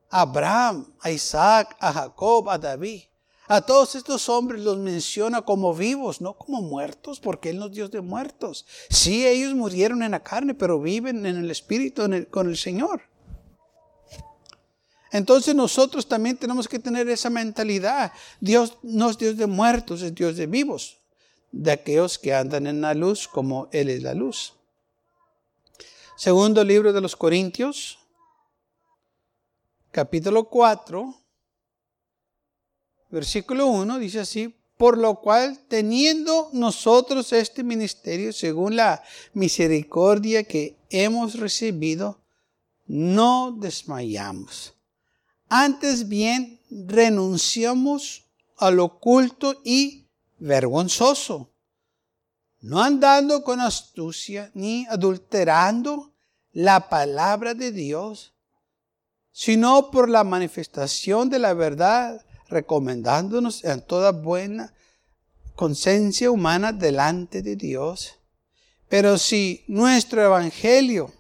a 0.10 0.22
Abraham, 0.22 0.94
a 1.02 1.12
Isaac, 1.12 1.76
a 1.80 1.92
Jacob, 1.94 2.50
a 2.50 2.58
David, 2.58 3.02
a 3.48 3.62
todos 3.62 3.96
estos 3.96 4.28
hombres 4.28 4.62
los 4.62 4.78
menciona 4.78 5.42
como 5.42 5.74
vivos, 5.74 6.20
no 6.20 6.34
como 6.34 6.62
muertos, 6.62 7.20
porque 7.20 7.50
Él 7.50 7.60
no 7.60 7.68
es 7.68 7.72
Dios 7.72 7.92
de 7.92 8.02
muertos. 8.02 8.66
Sí, 8.90 9.26
ellos 9.26 9.54
murieron 9.54 10.04
en 10.04 10.12
la 10.12 10.22
carne, 10.22 10.54
pero 10.54 10.82
viven 10.82 11.26
en 11.26 11.38
el 11.38 11.50
Espíritu 11.50 12.04
con 12.30 12.50
el 12.50 12.58
Señor. 12.58 13.04
Entonces 15.12 15.56
nosotros 15.56 16.08
también 16.08 16.36
tenemos 16.36 16.68
que 16.68 16.80
tener 16.80 17.08
esa 17.08 17.30
mentalidad. 17.30 18.12
Dios 18.42 18.78
no 18.84 19.10
es 19.10 19.18
Dios 19.18 19.38
de 19.38 19.48
muertos, 19.48 20.02
es 20.02 20.14
Dios 20.14 20.36
de 20.36 20.48
vivos, 20.48 20.98
de 21.54 21.72
aquellos 21.72 22.20
que 22.20 22.34
andan 22.34 22.68
en 22.68 22.82
la 22.82 22.94
luz 22.94 23.30
como 23.30 23.70
Él 23.72 23.90
es 23.90 24.04
la 24.04 24.14
luz. 24.14 24.56
Segundo 26.18 26.66
libro 26.66 26.92
de 26.92 27.00
los 27.00 27.16
Corintios, 27.16 28.00
capítulo 29.92 30.50
4 30.50 31.28
Versículo 33.10 33.68
1 33.68 34.00
dice 34.00 34.20
así, 34.20 34.54
por 34.78 34.98
lo 34.98 35.22
cual 35.22 35.60
teniendo 35.68 36.50
nosotros 36.54 37.32
este 37.34 37.64
ministerio 37.64 38.34
según 38.34 38.76
la 38.76 39.02
misericordia 39.34 40.44
que 40.44 40.78
hemos 40.90 41.36
recibido, 41.36 42.22
no 42.86 43.56
desmayamos. 43.58 44.74
Antes 45.50 46.08
bien, 46.08 46.60
renunciamos 46.70 48.26
al 48.58 48.80
oculto 48.80 49.62
y 49.64 50.06
vergonzoso, 50.38 51.50
no 52.60 52.82
andando 52.82 53.44
con 53.44 53.62
astucia 53.62 54.52
ni 54.54 54.86
adulterando 54.88 56.14
la 56.52 56.90
palabra 56.90 57.54
de 57.54 57.72
Dios, 57.72 58.34
sino 59.40 59.92
por 59.92 60.10
la 60.10 60.24
manifestación 60.24 61.30
de 61.30 61.38
la 61.38 61.54
verdad, 61.54 62.26
recomendándonos 62.50 63.64
en 63.64 63.82
toda 63.86 64.12
buena 64.12 64.74
conciencia 65.56 66.32
humana 66.32 66.74
delante 66.74 67.44
de 67.44 67.56
Dios. 67.56 68.16
Pero 68.90 69.20
si 69.20 69.64
nuestro 69.68 70.24
evangelio 70.24 71.14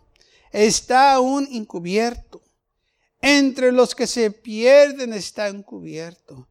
está 0.51 1.13
aún 1.13 1.47
encubierto, 1.51 2.41
entre 3.21 3.71
los 3.71 3.93
que 3.93 4.07
se 4.07 4.31
pierden 4.31 5.13
está 5.13 5.47
encubierto, 5.47 6.49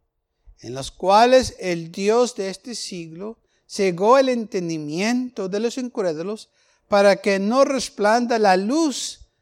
en 0.60 0.72
los 0.72 0.92
cuales 0.92 1.56
el 1.58 1.90
Dios 1.90 2.36
de 2.36 2.48
este 2.48 2.76
siglo 2.76 3.40
cegó 3.68 4.18
el 4.18 4.28
entendimiento 4.28 5.48
de 5.48 5.58
los 5.58 5.78
incrédulos 5.78 6.48
para 6.86 7.16
que 7.16 7.40
no 7.40 7.64
resplanda 7.64 8.38
la 8.38 8.56
luz 8.56 9.32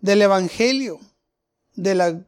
del 0.00 0.20
Evangelio 0.20 1.00
de 1.74 1.94
la, 1.94 2.24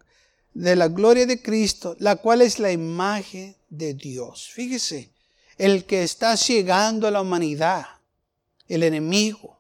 de 0.55 0.77
la 0.77 0.89
gloria 0.89 1.27
de 1.27 1.43
Cristo, 1.43 1.97
la 1.99 2.17
cual 2.17 2.43
es 2.43 2.59
la 2.59 2.73
imagen 2.73 3.57
de 3.69 3.95
Dios. 3.95 4.51
Fíjese, 4.53 5.11
el 5.59 5.85
que 5.85 6.03
está 6.03 6.37
ciegando 6.37 7.07
a 7.07 7.11
la 7.11 7.21
humanidad, 7.21 7.87
el 8.69 8.83
enemigo, 8.83 9.59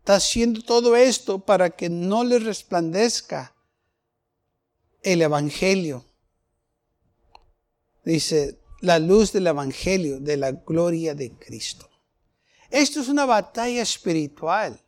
está 0.00 0.16
haciendo 0.16 0.62
todo 0.62 0.96
esto 0.96 1.38
para 1.38 1.70
que 1.70 1.88
no 1.88 2.24
le 2.24 2.38
resplandezca 2.38 3.54
el 5.02 5.22
Evangelio. 5.22 6.04
Dice, 8.04 8.58
la 8.80 8.98
luz 8.98 9.32
del 9.32 9.46
Evangelio, 9.46 10.20
de 10.20 10.36
la 10.36 10.52
gloria 10.52 11.14
de 11.14 11.32
Cristo. 11.32 11.88
Esto 12.70 13.00
es 13.00 13.08
una 13.08 13.26
batalla 13.26 13.82
espiritual. 13.82 14.80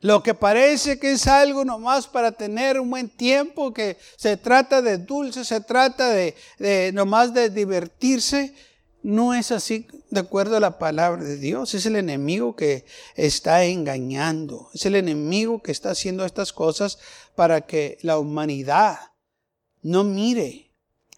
Lo 0.00 0.22
que 0.22 0.34
parece 0.34 0.98
que 0.98 1.12
es 1.12 1.26
algo 1.26 1.64
nomás 1.64 2.06
para 2.06 2.32
tener 2.32 2.78
un 2.78 2.90
buen 2.90 3.08
tiempo, 3.08 3.72
que 3.72 3.96
se 4.16 4.36
trata 4.36 4.82
de 4.82 4.98
dulce, 4.98 5.44
se 5.44 5.60
trata 5.60 6.10
de, 6.10 6.34
de 6.58 6.92
nomás 6.92 7.34
de 7.34 7.50
divertirse, 7.50 8.54
no 9.02 9.34
es 9.34 9.52
así 9.52 9.86
de 10.10 10.20
acuerdo 10.20 10.56
a 10.56 10.60
la 10.60 10.78
palabra 10.78 11.22
de 11.22 11.36
Dios. 11.36 11.74
Es 11.74 11.86
el 11.86 11.96
enemigo 11.96 12.56
que 12.56 12.84
está 13.14 13.64
engañando. 13.64 14.68
Es 14.74 14.84
el 14.86 14.96
enemigo 14.96 15.62
que 15.62 15.72
está 15.72 15.90
haciendo 15.90 16.24
estas 16.24 16.52
cosas 16.52 16.98
para 17.34 17.62
que 17.62 17.98
la 18.02 18.18
humanidad 18.18 18.98
no 19.82 20.02
mire 20.02 20.65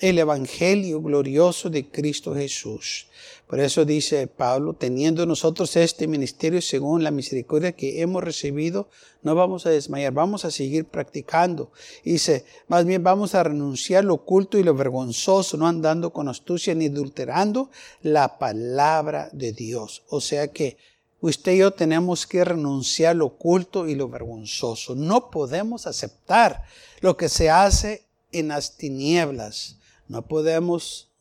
el 0.00 0.18
Evangelio 0.18 1.02
glorioso 1.02 1.70
de 1.70 1.88
Cristo 1.88 2.34
Jesús. 2.34 3.08
Por 3.48 3.58
eso 3.58 3.84
dice 3.84 4.28
Pablo, 4.28 4.74
teniendo 4.74 5.26
nosotros 5.26 5.74
este 5.74 6.06
ministerio 6.06 6.62
según 6.62 7.02
la 7.02 7.10
misericordia 7.10 7.72
que 7.72 8.00
hemos 8.00 8.22
recibido, 8.22 8.88
no 9.22 9.34
vamos 9.34 9.66
a 9.66 9.70
desmayar, 9.70 10.12
vamos 10.12 10.44
a 10.44 10.52
seguir 10.52 10.84
practicando. 10.84 11.72
Dice, 12.04 12.44
más 12.68 12.84
bien 12.84 13.02
vamos 13.02 13.34
a 13.34 13.42
renunciar 13.42 14.04
lo 14.04 14.14
oculto 14.14 14.58
y 14.58 14.62
lo 14.62 14.74
vergonzoso, 14.74 15.56
no 15.56 15.66
andando 15.66 16.12
con 16.12 16.28
astucia 16.28 16.74
ni 16.74 16.86
adulterando 16.86 17.70
la 18.02 18.38
palabra 18.38 19.30
de 19.32 19.52
Dios. 19.52 20.04
O 20.10 20.20
sea 20.20 20.48
que 20.48 20.76
usted 21.20 21.54
y 21.54 21.58
yo 21.58 21.72
tenemos 21.72 22.24
que 22.26 22.44
renunciar 22.44 23.16
lo 23.16 23.26
oculto 23.26 23.88
y 23.88 23.96
lo 23.96 24.08
vergonzoso. 24.08 24.94
No 24.94 25.30
podemos 25.30 25.88
aceptar 25.88 26.62
lo 27.00 27.16
que 27.16 27.28
se 27.28 27.50
hace 27.50 28.04
en 28.30 28.48
las 28.48 28.76
tinieblas 28.76 29.77
no 30.08 30.26
podemos 30.26 31.12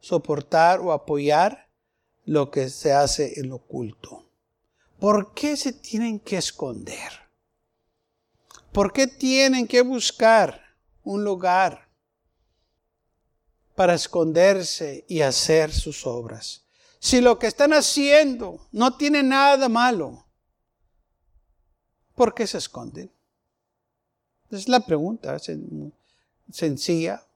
soportar 0.00 0.80
o 0.80 0.92
apoyar 0.92 1.68
lo 2.24 2.50
que 2.50 2.68
se 2.68 2.92
hace 2.92 3.40
en 3.40 3.48
lo 3.48 3.56
oculto. 3.56 4.28
¿Por 5.00 5.34
qué 5.34 5.56
se 5.56 5.72
tienen 5.72 6.20
que 6.20 6.36
esconder? 6.36 7.12
¿Por 8.72 8.92
qué 8.92 9.06
tienen 9.06 9.66
que 9.66 9.82
buscar 9.82 10.60
un 11.02 11.24
lugar 11.24 11.88
para 13.74 13.94
esconderse 13.94 15.04
y 15.08 15.22
hacer 15.22 15.72
sus 15.72 16.06
obras? 16.06 16.64
Si 16.98 17.20
lo 17.20 17.38
que 17.38 17.48
están 17.48 17.72
haciendo 17.72 18.68
no 18.70 18.96
tiene 18.96 19.22
nada 19.22 19.68
malo, 19.68 20.26
¿por 22.14 22.34
qué 22.34 22.46
se 22.46 22.58
esconden? 22.58 23.10
Es 24.50 24.68
la 24.68 24.80
pregunta 24.80 25.36
sencilla, 26.50 27.26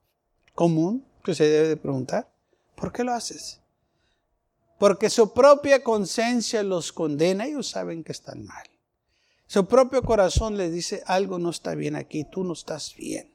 común 0.57 1.07
que 1.23 1.37
se 1.37 1.45
debe 1.45 1.69
de 1.69 1.77
preguntar. 1.77 2.29
¿Por 2.75 2.93
qué 2.93 3.05
lo 3.05 3.13
haces? 3.13 3.61
Porque 4.81 5.09
su 5.09 5.33
propia 5.33 5.85
conciencia 5.85 6.65
los 6.65 6.93
condena, 6.93 7.47
ellos 7.47 7.69
saben 7.69 8.03
que 8.03 8.13
están 8.13 8.45
mal. 8.45 8.67
Su 9.47 9.67
propio 9.67 10.03
corazón 10.03 10.57
les 10.57 10.73
dice, 10.73 11.05
algo 11.07 11.39
no 11.39 11.51
está 11.51 11.77
bien 11.77 11.95
aquí, 11.95 12.25
tú 12.25 12.43
no 12.43 12.55
estás 12.55 12.95
bien. 12.97 13.33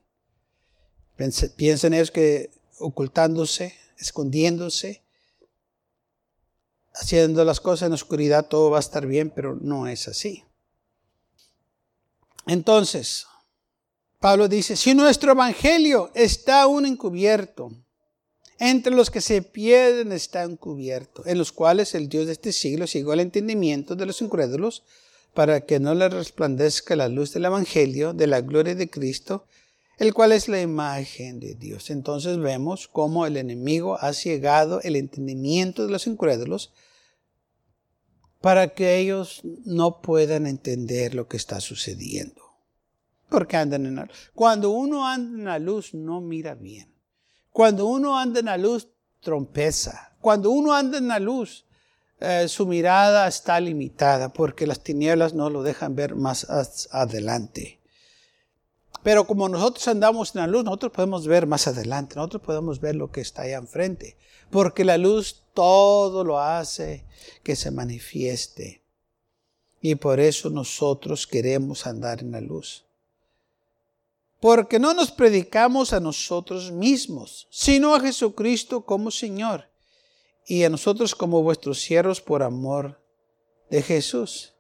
Piensen 1.56 1.94
ellos 1.94 2.12
que 2.12 2.52
ocultándose, 2.80 3.76
escondiéndose, 3.98 5.04
haciendo 6.94 7.46
las 7.46 7.62
cosas 7.62 7.88
en 7.88 7.94
oscuridad, 7.94 8.48
todo 8.48 8.72
va 8.72 8.78
a 8.78 8.82
estar 8.82 9.06
bien, 9.06 9.30
pero 9.30 9.56
no 9.56 9.88
es 9.88 10.08
así. 10.08 10.44
Entonces, 12.48 13.28
Pablo 14.22 14.48
dice, 14.48 14.76
si 14.76 14.94
nuestro 14.94 15.32
evangelio 15.32 16.12
está 16.14 16.62
aún 16.62 16.86
encubierto, 16.86 17.72
entre 18.60 18.94
los 18.94 19.10
que 19.10 19.20
se 19.20 19.42
pierden 19.42 20.12
está 20.12 20.44
encubierto, 20.44 21.24
en 21.26 21.40
los 21.40 21.52
cuales 21.52 21.96
el 21.96 22.08
Dios 22.08 22.28
de 22.28 22.34
este 22.34 22.52
siglo 22.52 22.86
siguió 22.86 23.14
el 23.14 23.22
entendimiento 23.22 23.96
de 23.96 24.06
los 24.06 24.22
incrédulos, 24.22 24.84
para 25.34 25.62
que 25.62 25.80
no 25.80 25.96
le 25.96 26.08
resplandezca 26.08 26.96
la 26.96 27.10
luz 27.10 27.34
del 27.34 27.46
evangelio 27.46 28.14
de 28.14 28.28
la 28.28 28.42
gloria 28.42 28.76
de 28.76 28.92
Cristo, 28.92 29.48
el 29.98 30.14
cual 30.14 30.34
es 30.34 30.48
la 30.48 30.62
imagen 30.62 31.40
de 31.40 31.56
Dios. 31.56 31.90
Entonces 31.90 32.38
vemos 32.38 32.88
cómo 32.88 33.26
el 33.26 33.38
enemigo 33.38 33.98
ha 34.00 34.14
ciegado 34.14 34.82
el 34.82 34.98
entendimiento 34.98 35.84
de 35.84 35.94
los 35.94 36.06
incrédulos 36.06 36.74
para 38.40 38.76
que 38.76 39.00
ellos 39.00 39.42
no 39.44 40.00
puedan 40.04 40.46
entender 40.46 41.16
lo 41.16 41.28
que 41.28 41.38
está 41.38 41.60
sucediendo 41.60 42.51
porque 43.32 43.56
andan 43.56 43.86
en 43.86 43.96
la 43.96 44.06
luz. 44.06 44.32
Cuando 44.36 44.72
uno 44.72 45.08
anda 45.08 45.40
en 45.40 45.46
la 45.46 45.58
luz, 45.58 45.94
no 45.94 46.20
mira 46.20 46.54
bien. 46.54 46.94
Cuando 47.50 47.88
uno 47.88 48.18
anda 48.18 48.42
en 48.42 48.48
la 48.48 48.58
luz, 48.58 48.90
trompeza. 49.22 50.16
Cuando 50.20 50.52
uno 50.52 50.74
anda 50.74 50.98
en 50.98 51.08
la 51.08 51.18
luz, 51.18 51.66
eh, 52.20 52.48
su 52.50 52.68
mirada 52.68 53.28
está 53.28 53.60
limitada 53.60 54.34
porque 54.34 54.68
las 54.68 54.84
tinieblas 54.84 55.34
no 55.34 55.50
lo 55.50 55.64
dejan 55.64 55.96
ver 55.96 56.16
más 56.16 56.46
adelante. 56.92 57.80
Pero 59.02 59.26
como 59.26 59.48
nosotros 59.48 59.88
andamos 59.88 60.36
en 60.36 60.42
la 60.42 60.48
luz, 60.48 60.66
nosotros 60.66 60.92
podemos 60.92 61.26
ver 61.26 61.48
más 61.48 61.68
adelante, 61.68 62.16
nosotros 62.16 62.44
podemos 62.44 62.82
ver 62.82 62.96
lo 62.96 63.12
que 63.12 63.22
está 63.22 63.44
allá 63.44 63.58
enfrente, 63.58 64.18
porque 64.52 64.84
la 64.84 64.98
luz 64.98 65.46
todo 65.54 66.24
lo 66.24 66.40
hace 66.40 67.06
que 67.44 67.56
se 67.56 67.72
manifieste. 67.72 68.84
Y 69.80 69.96
por 69.96 70.20
eso 70.20 70.50
nosotros 70.50 71.26
queremos 71.26 71.88
andar 71.88 72.20
en 72.20 72.32
la 72.32 72.42
luz 72.42 72.86
porque 74.42 74.80
no 74.80 74.94
nos 74.94 75.12
predicamos 75.12 75.94
a 75.94 76.00
nosotros 76.00 76.72
mismos, 76.72 77.48
sino 77.52 77.96
a 77.96 78.00
Jesucristo 78.00 78.86
como 78.86 79.12
Señor, 79.12 79.70
y 80.46 80.64
a 80.64 80.70
nosotros 80.70 81.16
como 81.16 81.44
vuestros 81.44 81.80
siervos 81.80 82.20
por 82.20 82.42
amor 82.44 83.00
de 83.70 83.84
Jesús. 83.84 84.56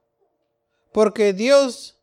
Porque 0.93 1.33
Dios 1.33 1.97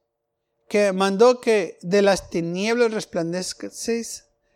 que 0.68 0.92
mandó 0.92 1.40
que 1.40 1.78
de 1.80 2.02
las 2.02 2.30
tinieblas 2.30 2.92
resplandezcase 2.92 4.04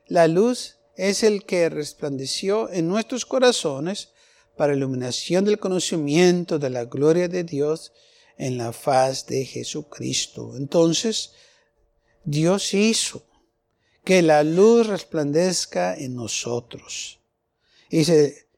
la 0.08 0.28
luz, 0.28 0.76
es 0.96 1.22
el 1.22 1.44
que 1.46 1.70
resplandeció 1.70 2.70
en 2.70 2.86
nuestros 2.86 3.24
corazones 3.24 4.10
para 4.56 4.74
iluminación 4.74 5.46
del 5.46 5.58
conocimiento 5.58 6.58
de 6.58 6.68
la 6.68 6.84
gloria 6.84 7.28
de 7.28 7.44
Dios 7.44 7.92
en 8.36 8.58
la 8.58 8.72
faz 8.74 9.26
de 9.26 9.46
Jesucristo. 9.46 10.54
Entonces, 10.56 11.32
Dios 12.24 12.74
hizo 12.74 13.22
que 14.04 14.22
la 14.22 14.42
luz 14.42 14.86
resplandezca 14.86 15.96
en 15.96 16.14
nosotros. 16.14 17.20
dice, 17.90 18.48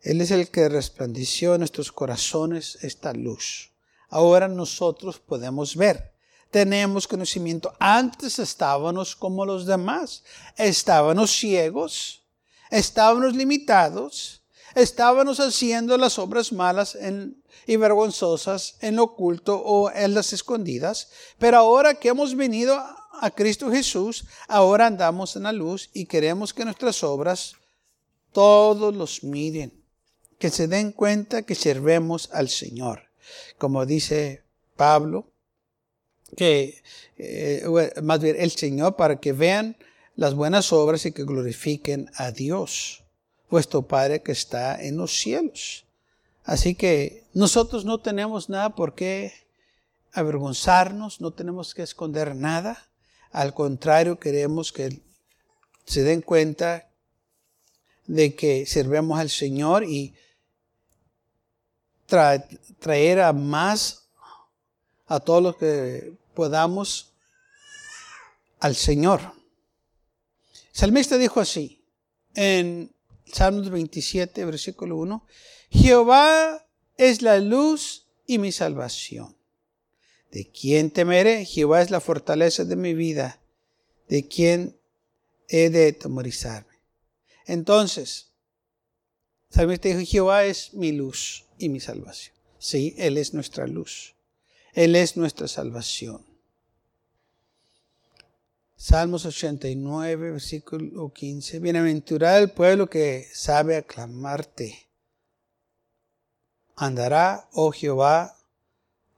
Él 0.00 0.20
es 0.20 0.30
el 0.30 0.50
que 0.50 0.68
resplandeció 0.68 1.54
en 1.54 1.60
nuestros 1.60 1.92
corazones 1.92 2.78
esta 2.82 3.12
luz. 3.12 3.72
Ahora 4.08 4.48
nosotros 4.48 5.18
podemos 5.18 5.76
ver. 5.76 6.14
Tenemos 6.50 7.08
conocimiento. 7.08 7.74
Antes 7.80 8.38
estábamos 8.38 9.16
como 9.16 9.44
los 9.44 9.66
demás. 9.66 10.22
Estábamos 10.56 11.36
ciegos. 11.36 12.22
Estábamos 12.70 13.34
limitados. 13.34 14.42
Estábamos 14.74 15.40
haciendo 15.40 15.96
las 15.98 16.18
obras 16.18 16.52
malas 16.52 16.96
y 17.66 17.76
vergonzosas 17.76 18.76
en 18.80 18.96
lo 18.96 19.04
oculto 19.04 19.56
o 19.56 19.90
en 19.90 20.14
las 20.14 20.32
escondidas. 20.32 21.08
Pero 21.38 21.58
ahora 21.58 21.94
que 21.94 22.08
hemos 22.08 22.36
venido 22.36 22.80
a 23.20 23.30
Cristo 23.30 23.70
Jesús, 23.70 24.24
ahora 24.48 24.86
andamos 24.86 25.36
en 25.36 25.44
la 25.44 25.52
luz 25.52 25.90
y 25.92 26.06
queremos 26.06 26.52
que 26.52 26.64
nuestras 26.64 27.02
obras 27.02 27.56
todos 28.32 28.94
los 28.94 29.22
miren, 29.22 29.72
que 30.38 30.50
se 30.50 30.68
den 30.68 30.92
cuenta 30.92 31.42
que 31.42 31.54
servemos 31.54 32.28
al 32.32 32.48
Señor. 32.48 33.02
Como 33.58 33.86
dice 33.86 34.42
Pablo, 34.76 35.26
que 36.36 36.82
eh, 37.16 37.64
más 38.02 38.20
bien 38.20 38.36
el 38.38 38.50
Señor 38.50 38.96
para 38.96 39.20
que 39.20 39.32
vean 39.32 39.76
las 40.16 40.34
buenas 40.34 40.72
obras 40.72 41.06
y 41.06 41.12
que 41.12 41.24
glorifiquen 41.24 42.10
a 42.16 42.30
Dios, 42.30 43.04
vuestro 43.50 43.82
Padre 43.82 44.22
que 44.22 44.32
está 44.32 44.80
en 44.82 44.96
los 44.96 45.12
cielos. 45.12 45.84
Así 46.44 46.74
que 46.74 47.24
nosotros 47.32 47.84
no 47.84 47.98
tenemos 47.98 48.48
nada 48.48 48.74
por 48.74 48.94
qué 48.94 49.32
avergonzarnos, 50.12 51.20
no 51.20 51.32
tenemos 51.32 51.74
que 51.74 51.82
esconder 51.82 52.34
nada. 52.36 52.88
Al 53.34 53.52
contrario, 53.52 54.20
queremos 54.20 54.70
que 54.70 55.02
se 55.84 56.04
den 56.04 56.22
cuenta 56.22 56.88
de 58.06 58.36
que 58.36 58.64
servemos 58.64 59.18
al 59.18 59.28
Señor 59.28 59.82
y 59.82 60.14
traer 62.06 63.20
a 63.20 63.32
más 63.32 64.08
a 65.06 65.18
todos 65.18 65.42
los 65.42 65.56
que 65.56 66.16
podamos 66.32 67.12
al 68.60 68.76
Señor. 68.76 69.32
Salmista 70.70 71.18
dijo 71.18 71.40
así 71.40 71.84
en 72.36 72.94
Salmos 73.26 73.68
27, 73.68 74.44
versículo 74.44 74.96
1, 74.98 75.26
Jehová 75.70 76.64
es 76.96 77.20
la 77.20 77.40
luz 77.40 78.06
y 78.28 78.38
mi 78.38 78.52
salvación. 78.52 79.36
¿De 80.34 80.50
quién 80.50 80.90
temeré? 80.90 81.44
Jehová 81.44 81.80
es 81.80 81.92
la 81.92 82.00
fortaleza 82.00 82.64
de 82.64 82.74
mi 82.74 82.92
vida. 82.92 83.40
¿De 84.08 84.26
quién 84.26 84.76
he 85.46 85.70
de 85.70 85.92
temorizarme? 85.92 86.74
Entonces, 87.46 88.32
salmista 89.48 89.90
dijo, 89.90 90.00
Jehová 90.04 90.44
es 90.44 90.74
mi 90.74 90.90
luz 90.90 91.44
y 91.56 91.68
mi 91.68 91.78
salvación. 91.78 92.34
Sí, 92.58 92.96
Él 92.98 93.16
es 93.16 93.32
nuestra 93.32 93.68
luz. 93.68 94.16
Él 94.72 94.96
es 94.96 95.16
nuestra 95.16 95.46
salvación. 95.46 96.26
Salmos 98.74 99.26
89, 99.26 100.32
versículo 100.32 101.12
15. 101.12 101.60
Bienaventurado 101.60 102.42
el 102.42 102.50
pueblo 102.50 102.90
que 102.90 103.28
sabe 103.32 103.76
aclamarte. 103.76 104.88
Andará, 106.74 107.48
oh 107.52 107.70
Jehová, 107.70 108.36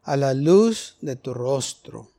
a 0.07 0.17
la 0.17 0.35
luz 0.35 0.97
de 1.01 1.17
tu 1.17 1.35
rostro. 1.35 2.13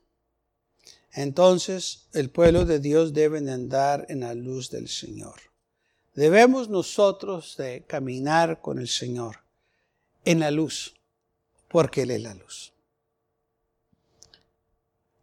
Entonces 1.13 2.09
el 2.13 2.29
pueblo 2.29 2.65
de 2.65 2.79
Dios 2.79 3.13
debe 3.13 3.39
de 3.39 3.53
andar 3.53 4.05
en 4.09 4.19
la 4.19 4.33
luz 4.33 4.69
del 4.69 4.89
Señor. 4.89 5.39
Debemos 6.13 6.67
nosotros 6.67 7.55
de 7.55 7.85
caminar 7.85 8.61
con 8.61 8.79
el 8.79 8.89
Señor 8.89 9.39
en 10.25 10.41
la 10.41 10.51
luz, 10.51 10.95
porque 11.69 12.01
Él 12.01 12.11
es 12.11 12.21
la 12.21 12.33
luz. 12.33 12.73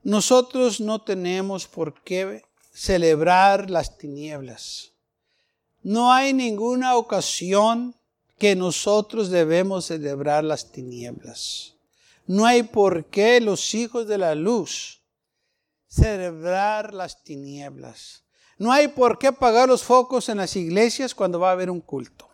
Nosotros 0.02 0.80
no 0.80 1.02
tenemos 1.02 1.66
por 1.66 2.02
qué 2.02 2.44
celebrar 2.72 3.68
las 3.68 3.98
tinieblas. 3.98 4.92
No 5.82 6.10
hay 6.12 6.32
ninguna 6.32 6.96
ocasión 6.96 7.94
que 8.38 8.56
nosotros 8.56 9.28
debemos 9.28 9.84
celebrar 9.84 10.44
las 10.44 10.72
tinieblas. 10.72 11.73
No 12.26 12.46
hay 12.46 12.62
por 12.62 13.06
qué 13.06 13.40
los 13.40 13.74
hijos 13.74 14.06
de 14.06 14.18
la 14.18 14.34
luz 14.34 15.02
celebrar 15.88 16.92
las 16.92 17.22
tinieblas. 17.22 18.24
No 18.58 18.72
hay 18.72 18.88
por 18.88 19.18
qué 19.18 19.28
apagar 19.28 19.68
los 19.68 19.82
focos 19.82 20.28
en 20.28 20.38
las 20.38 20.56
iglesias 20.56 21.14
cuando 21.14 21.38
va 21.38 21.50
a 21.50 21.52
haber 21.52 21.70
un 21.70 21.80
culto. 21.80 22.28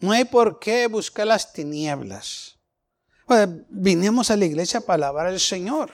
No 0.00 0.12
hay 0.12 0.24
por 0.24 0.58
qué 0.58 0.86
buscar 0.86 1.26
las 1.26 1.52
tinieblas. 1.52 2.56
vinimos 3.68 4.30
a 4.30 4.36
la 4.36 4.44
iglesia 4.44 4.80
para 4.80 4.94
alabar 4.94 5.26
al 5.26 5.38
Señor. 5.38 5.92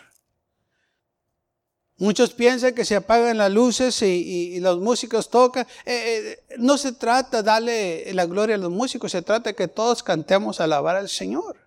Muchos 1.99 2.35
piensan 2.35 2.75
que 2.75 2.85
se 2.85 2.95
apagan 2.95 3.39
las 3.39 3.51
luces 3.51 4.01
y, 4.03 4.61
los 4.61 4.79
músicos 4.79 5.31
tocan. 5.31 5.67
Eh, 5.87 6.39
eh, 6.49 6.57
no 6.59 6.77
se 6.77 6.93
trata 6.93 7.39
de 7.39 7.43
darle 7.43 8.15
la 8.15 8.27
gloria 8.27 8.57
a 8.57 8.59
los 8.59 8.71
músicos, 8.71 9.13
se 9.13 9.23
trata 9.23 9.51
de 9.51 9.57
que 9.57 9.69
todos 9.69 10.03
cantemos 10.03 10.61
alabar 10.61 10.97
al 10.97 11.09
Señor. 11.09 11.66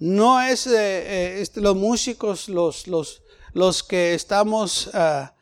No 0.00 0.40
es 0.40 0.66
eh, 0.66 1.42
este, 1.42 1.60
los 1.60 1.76
músicos 1.76 2.48
los, 2.48 2.88
los, 2.88 3.22
los 3.52 3.82
que 3.82 4.14
estamos 4.14 4.90
ah, 4.94 5.36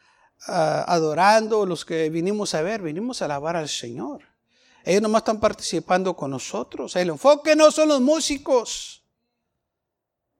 ah, 0.49 0.85
adorando, 0.89 1.65
los 1.65 1.85
que 1.85 2.11
vinimos 2.11 2.55
a 2.55 2.63
ver, 2.63 2.83
vinimos 2.83 3.23
a 3.23 3.27
alabar 3.27 3.55
al 3.55 3.69
Señor. 3.69 4.25
Ellos 4.85 5.01
nomás 5.01 5.21
están 5.21 5.39
participando 5.39 6.17
con 6.17 6.33
nosotros. 6.33 6.97
El 6.97 7.11
enfoque 7.11 7.55
no 7.55 7.71
son 7.71 7.89
los 7.89 8.01
músicos. 8.01 9.05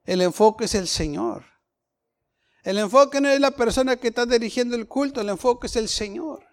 El 0.05 0.21
enfoque 0.23 0.65
es 0.65 0.75
el 0.75 0.89
Señor. 0.89 1.45
El 2.65 2.79
enfoque 2.79 3.21
no 3.21 3.29
es 3.29 3.39
la 3.39 3.53
persona 3.53 3.99
que 3.99 4.09
está 4.09 4.27
dirigiendo 4.27 4.75
el 4.75 4.89
culto, 4.89 5.21
el 5.21 5.29
enfoque 5.29 5.69
es 5.69 5.77
el 5.77 5.89
Señor. 5.89 6.45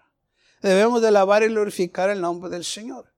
Debemos 0.62 1.02
de 1.02 1.08
alabar 1.08 1.42
y 1.42 1.48
glorificar 1.48 2.10
el 2.10 2.20
nombre 2.20 2.48
del 2.48 2.64
Señor. 2.64 3.15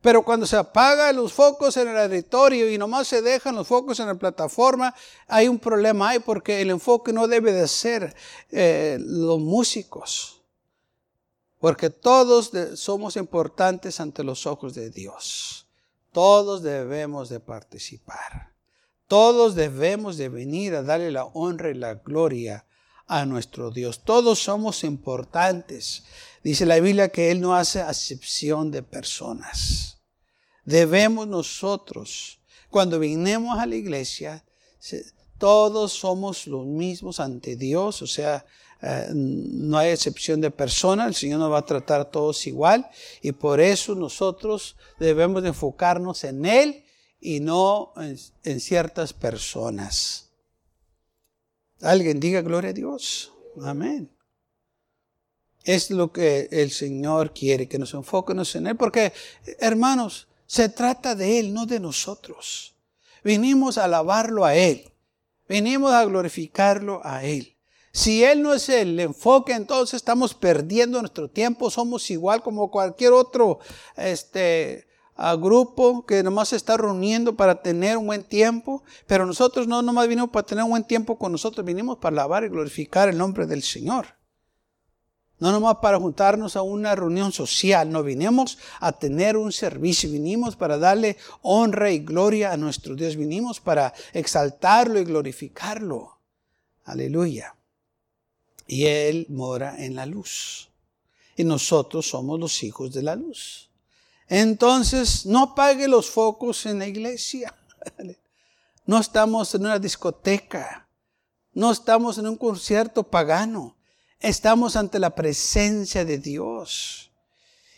Pero 0.00 0.22
cuando 0.22 0.46
se 0.46 0.56
apagan 0.56 1.16
los 1.16 1.32
focos 1.32 1.76
en 1.76 1.88
el 1.88 1.98
auditorio 1.98 2.70
y 2.70 2.78
nomás 2.78 3.08
se 3.08 3.22
dejan 3.22 3.56
los 3.56 3.66
focos 3.66 3.98
en 3.98 4.06
la 4.06 4.14
plataforma, 4.14 4.94
hay 5.26 5.48
un 5.48 5.58
problema 5.58 6.10
ahí 6.10 6.18
porque 6.20 6.60
el 6.60 6.70
enfoque 6.70 7.12
no 7.12 7.26
debe 7.26 7.52
de 7.52 7.66
ser 7.66 8.14
eh, 8.50 8.98
los 9.00 9.40
músicos. 9.40 10.42
Porque 11.58 11.90
todos 11.90 12.52
somos 12.74 13.16
importantes 13.16 13.98
ante 13.98 14.22
los 14.22 14.46
ojos 14.46 14.74
de 14.74 14.90
Dios. 14.90 15.66
Todos 16.12 16.62
debemos 16.62 17.28
de 17.28 17.40
participar. 17.40 18.52
Todos 19.08 19.54
debemos 19.54 20.16
de 20.16 20.28
venir 20.28 20.74
a 20.74 20.82
darle 20.82 21.10
la 21.10 21.24
honra 21.24 21.70
y 21.70 21.74
la 21.74 21.94
gloria 21.94 22.66
a 23.06 23.24
nuestro 23.24 23.70
Dios. 23.70 24.02
Todos 24.04 24.40
somos 24.40 24.84
importantes. 24.84 26.04
Dice 26.46 26.64
la 26.64 26.78
Biblia 26.78 27.08
que 27.08 27.32
Él 27.32 27.40
no 27.40 27.56
hace 27.56 27.80
acepción 27.80 28.70
de 28.70 28.80
personas. 28.80 29.98
Debemos 30.64 31.26
nosotros, 31.26 32.38
cuando 32.70 33.00
vinemos 33.00 33.58
a 33.58 33.66
la 33.66 33.74
iglesia, 33.74 34.44
todos 35.38 35.92
somos 35.92 36.46
los 36.46 36.64
mismos 36.64 37.18
ante 37.18 37.56
Dios, 37.56 38.00
o 38.00 38.06
sea, 38.06 38.46
eh, 38.80 39.08
no 39.12 39.76
hay 39.76 39.90
excepción 39.90 40.40
de 40.40 40.52
personas, 40.52 41.08
el 41.08 41.14
Señor 41.16 41.40
nos 41.40 41.50
va 41.50 41.58
a 41.58 41.66
tratar 41.66 42.02
a 42.02 42.10
todos 42.12 42.46
igual 42.46 42.88
y 43.22 43.32
por 43.32 43.60
eso 43.60 43.96
nosotros 43.96 44.76
debemos 45.00 45.42
de 45.42 45.48
enfocarnos 45.48 46.22
en 46.22 46.46
Él 46.46 46.84
y 47.18 47.40
no 47.40 47.92
en, 47.96 48.60
ciertas 48.60 49.12
personas. 49.12 50.30
Alguien 51.80 52.20
diga 52.20 52.40
gloria 52.40 52.70
a 52.70 52.72
Dios. 52.72 53.32
Amén. 53.64 54.15
Es 55.66 55.90
lo 55.90 56.12
que 56.12 56.48
el 56.52 56.70
Señor 56.70 57.34
quiere, 57.34 57.66
que 57.66 57.76
nos 57.76 57.92
enfoquemos 57.92 58.54
en 58.54 58.68
Él, 58.68 58.76
porque, 58.76 59.12
hermanos, 59.58 60.28
se 60.46 60.68
trata 60.68 61.16
de 61.16 61.40
Él, 61.40 61.52
no 61.52 61.66
de 61.66 61.80
nosotros. 61.80 62.76
Vinimos 63.24 63.76
a 63.76 63.84
alabarlo 63.84 64.44
a 64.44 64.54
Él. 64.54 64.92
Vinimos 65.48 65.92
a 65.92 66.04
glorificarlo 66.04 67.00
a 67.04 67.24
Él. 67.24 67.56
Si 67.90 68.22
Él 68.22 68.42
no 68.42 68.54
es 68.54 68.68
el 68.68 69.00
enfoque, 69.00 69.54
entonces 69.54 69.94
estamos 69.94 70.34
perdiendo 70.34 71.00
nuestro 71.00 71.28
tiempo. 71.28 71.68
Somos 71.68 72.08
igual 72.12 72.42
como 72.44 72.70
cualquier 72.70 73.12
otro 73.12 73.58
este, 73.96 74.86
grupo 75.40 76.06
que 76.06 76.22
nomás 76.22 76.50
se 76.50 76.56
está 76.56 76.76
reuniendo 76.76 77.34
para 77.34 77.60
tener 77.62 77.96
un 77.96 78.06
buen 78.06 78.22
tiempo, 78.22 78.84
pero 79.08 79.26
nosotros 79.26 79.66
no 79.66 79.82
nomás 79.82 80.06
vinimos 80.06 80.30
para 80.30 80.46
tener 80.46 80.62
un 80.62 80.70
buen 80.70 80.84
tiempo 80.84 81.18
con 81.18 81.32
nosotros, 81.32 81.66
vinimos 81.66 81.98
para 81.98 82.14
alabar 82.14 82.44
y 82.44 82.48
glorificar 82.48 83.08
el 83.08 83.18
nombre 83.18 83.46
del 83.46 83.62
Señor. 83.62 84.15
No 85.38 85.52
nomás 85.52 85.76
para 85.82 85.98
juntarnos 85.98 86.56
a 86.56 86.62
una 86.62 86.94
reunión 86.94 87.30
social, 87.30 87.90
no 87.90 88.02
vinimos 88.02 88.56
a 88.80 88.92
tener 88.92 89.36
un 89.36 89.52
servicio, 89.52 90.10
vinimos 90.10 90.56
para 90.56 90.78
darle 90.78 91.18
honra 91.42 91.90
y 91.90 91.98
gloria 91.98 92.52
a 92.52 92.56
nuestro 92.56 92.94
Dios, 92.94 93.16
vinimos 93.16 93.60
para 93.60 93.92
exaltarlo 94.14 94.98
y 94.98 95.04
glorificarlo. 95.04 96.18
Aleluya. 96.84 97.54
Y 98.66 98.86
Él 98.86 99.26
mora 99.28 99.76
en 99.78 99.94
la 99.94 100.06
luz. 100.06 100.70
Y 101.36 101.44
nosotros 101.44 102.08
somos 102.08 102.40
los 102.40 102.62
hijos 102.62 102.94
de 102.94 103.02
la 103.02 103.14
luz. 103.14 103.68
Entonces, 104.28 105.26
no 105.26 105.42
apague 105.42 105.86
los 105.86 106.10
focos 106.10 106.64
en 106.66 106.78
la 106.78 106.86
iglesia. 106.86 107.54
No 108.88 109.00
estamos 109.00 109.52
en 109.52 109.62
una 109.62 109.80
discoteca. 109.80 110.88
No 111.52 111.72
estamos 111.72 112.18
en 112.18 112.28
un 112.28 112.36
concierto 112.36 113.02
pagano. 113.02 113.75
Estamos 114.20 114.76
ante 114.76 114.98
la 114.98 115.14
presencia 115.14 116.04
de 116.04 116.18
Dios. 116.18 117.10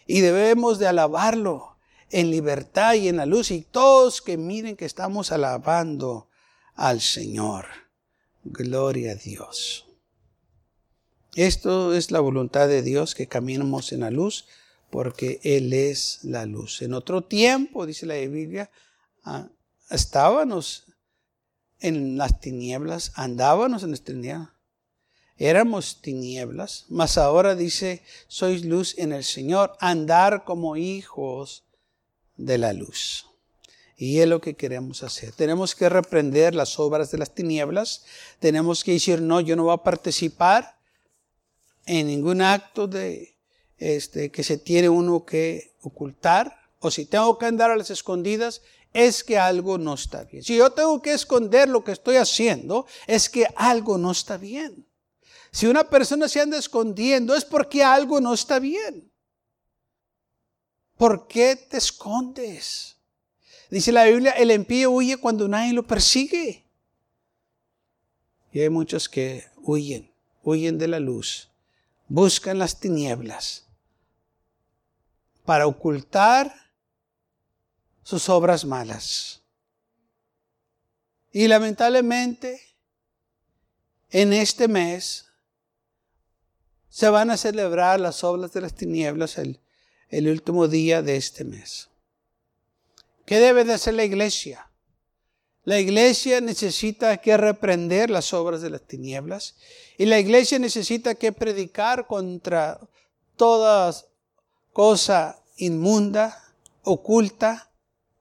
Y 0.07 0.20
debemos 0.20 0.79
de 0.79 0.87
alabarlo 0.87 1.77
en 2.11 2.31
libertad 2.31 2.94
y 2.94 3.09
en 3.09 3.16
la 3.16 3.27
luz. 3.27 3.51
Y 3.51 3.62
todos 3.62 4.22
que 4.22 4.37
miren 4.37 4.77
que 4.77 4.85
estamos 4.85 5.33
alabando 5.33 6.29
al 6.74 7.01
Señor. 7.01 7.66
Gloria 8.44 9.12
a 9.12 9.14
Dios. 9.16 9.87
Esto 11.35 11.94
es 11.94 12.11
la 12.11 12.20
voluntad 12.20 12.68
de 12.68 12.83
Dios, 12.83 13.14
que 13.14 13.29
caminemos 13.29 13.92
en 13.92 14.01
la 14.01 14.11
luz 14.11 14.46
porque 14.90 15.40
Él 15.42 15.72
es 15.72 16.20
la 16.22 16.46
luz. 16.46 16.83
En 16.83 16.94
otro 16.94 17.22
tiempo, 17.22 17.87
dice 17.87 18.07
la 18.07 18.14
Biblia, 18.14 18.70
estábamos 19.90 20.87
en 21.81 22.16
las 22.16 22.40
tinieblas, 22.40 23.12
andábamos 23.14 23.83
en 23.83 23.90
las 23.90 24.03
tinieblas, 24.03 24.48
éramos 25.38 26.03
tinieblas, 26.03 26.85
mas 26.88 27.16
ahora 27.16 27.55
dice, 27.55 28.03
sois 28.27 28.64
luz 28.64 28.98
en 28.98 29.12
el 29.12 29.24
Señor, 29.24 29.77
andar 29.81 30.44
como 30.44 30.77
hijos 30.77 31.64
de 32.37 32.59
la 32.59 32.72
luz. 32.72 33.27
Y 33.96 34.20
es 34.20 34.29
lo 34.29 34.40
que 34.40 34.55
queremos 34.55 35.03
hacer. 35.03 35.33
Tenemos 35.33 35.74
que 35.74 35.88
reprender 35.88 36.55
las 36.55 36.79
obras 36.79 37.11
de 37.11 37.18
las 37.18 37.35
tinieblas. 37.35 38.05
Tenemos 38.38 38.85
que 38.85 38.92
decir, 38.92 39.20
no, 39.20 39.40
yo 39.40 39.57
no 39.57 39.64
voy 39.64 39.74
a 39.74 39.83
participar 39.83 40.79
en 41.85 42.07
ningún 42.07 42.40
acto 42.40 42.87
de, 42.87 43.35
este, 43.77 44.31
que 44.31 44.44
se 44.44 44.57
tiene 44.57 44.88
uno 44.88 45.24
que 45.24 45.74
ocultar. 45.83 46.57
O 46.79 46.92
si 46.92 47.07
tengo 47.07 47.38
que 47.38 47.46
andar 47.46 47.72
a 47.72 47.77
las 47.77 47.90
escondidas, 47.90 48.62
es 48.92 49.24
que 49.24 49.37
algo 49.37 49.79
no 49.79 49.94
está 49.94 50.24
bien. 50.24 50.44
Si 50.44 50.57
yo 50.57 50.70
tengo 50.70 51.03
que 51.03 51.12
esconder 51.12 51.68
lo 51.68 51.83
que 51.83 51.92
estoy 51.92 52.16
haciendo, 52.16 52.87
es 53.09 53.29
que 53.29 53.48
algo 53.57 53.98
no 53.98 54.12
está 54.12 54.37
bien. 54.37 54.87
Si 55.50 55.66
una 55.66 55.84
persona 55.88 56.28
se 56.28 56.40
anda 56.40 56.58
escondiendo, 56.58 57.34
es 57.34 57.44
porque 57.44 57.82
algo 57.82 58.20
no 58.20 58.34
está 58.34 58.58
bien. 58.58 59.11
¿Por 60.96 61.26
qué 61.28 61.56
te 61.56 61.78
escondes? 61.78 62.96
Dice 63.70 63.92
la 63.92 64.04
Biblia, 64.04 64.32
el 64.32 64.50
impío 64.50 64.90
huye 64.90 65.16
cuando 65.16 65.46
nadie 65.46 65.72
lo 65.72 65.87
persigue. 65.87 66.64
Y 68.52 68.61
hay 68.61 68.70
muchos 68.70 69.08
que 69.08 69.46
huyen, 69.56 70.11
huyen 70.42 70.78
de 70.78 70.88
la 70.88 71.00
luz, 71.00 71.50
buscan 72.08 72.58
las 72.58 72.80
tinieblas 72.80 73.66
para 75.44 75.66
ocultar 75.66 76.54
sus 78.02 78.28
obras 78.28 78.64
malas. 78.64 79.42
Y 81.30 81.46
lamentablemente, 81.46 82.61
en 84.11 84.32
este 84.32 84.66
mes 84.66 85.27
se 86.98 87.08
van 87.11 87.30
a 87.30 87.37
celebrar 87.37 88.00
las 88.00 88.24
obras 88.24 88.52
de 88.52 88.61
las 88.61 88.74
tinieblas 88.74 89.38
el, 89.38 89.61
el 90.08 90.26
último 90.26 90.66
día 90.66 91.00
de 91.00 91.14
este 91.14 91.44
mes. 91.44 91.90
¿Qué 93.24 93.38
debe 93.38 93.62
de 93.62 93.74
hacer 93.74 93.94
la 93.94 94.02
iglesia? 94.02 94.68
La 95.62 95.78
iglesia 95.78 96.40
necesita 96.40 97.18
que 97.18 97.37
reprender 97.37 98.11
las 98.11 98.32
obras 98.32 98.62
de 98.62 98.70
las 98.70 98.82
tinieblas 98.82 99.54
y 99.96 100.06
la 100.06 100.18
iglesia 100.18 100.58
necesita 100.58 101.14
que 101.14 101.30
predicar 101.30 102.08
contra 102.08 102.80
toda 103.37 103.94
cosa 104.72 105.40
inmunda, 105.56 106.37
oculta, 106.82 107.70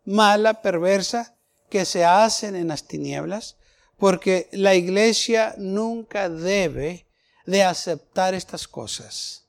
mala, 0.06 0.62
perversa 0.62 1.36
que 1.72 1.84
se 1.84 2.06
hacen 2.06 2.56
en 2.56 2.68
las 2.68 2.88
tinieblas, 2.88 3.58
porque 3.98 4.50
la 4.52 4.76
iglesia 4.76 5.56
nunca 5.58 6.30
debe 6.30 7.07
de 7.48 7.64
aceptar 7.64 8.36
estas 8.36 8.68
cosas. 8.68 9.46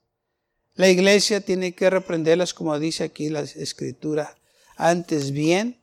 La 0.75 0.89
iglesia 0.89 1.43
tiene 1.43 1.75
que 1.75 1.91
reprenderlas 1.91 2.55
como 2.55 2.79
dice 2.79 3.05
aquí 3.05 3.29
la 3.29 3.41
escritura 3.41 4.39
antes 4.77 5.33
bien, 5.33 5.81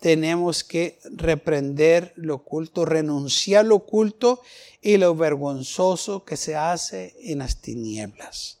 tenemos 0.00 0.64
que 0.64 1.00
reprender 1.04 2.12
lo 2.16 2.34
oculto, 2.34 2.84
renunciar 2.84 3.64
lo 3.64 3.76
oculto 3.76 4.42
y 4.82 4.98
lo 4.98 5.14
vergonzoso 5.14 6.26
que 6.26 6.36
se 6.36 6.56
hace 6.56 7.16
en 7.20 7.38
las 7.38 7.62
tinieblas. 7.62 8.60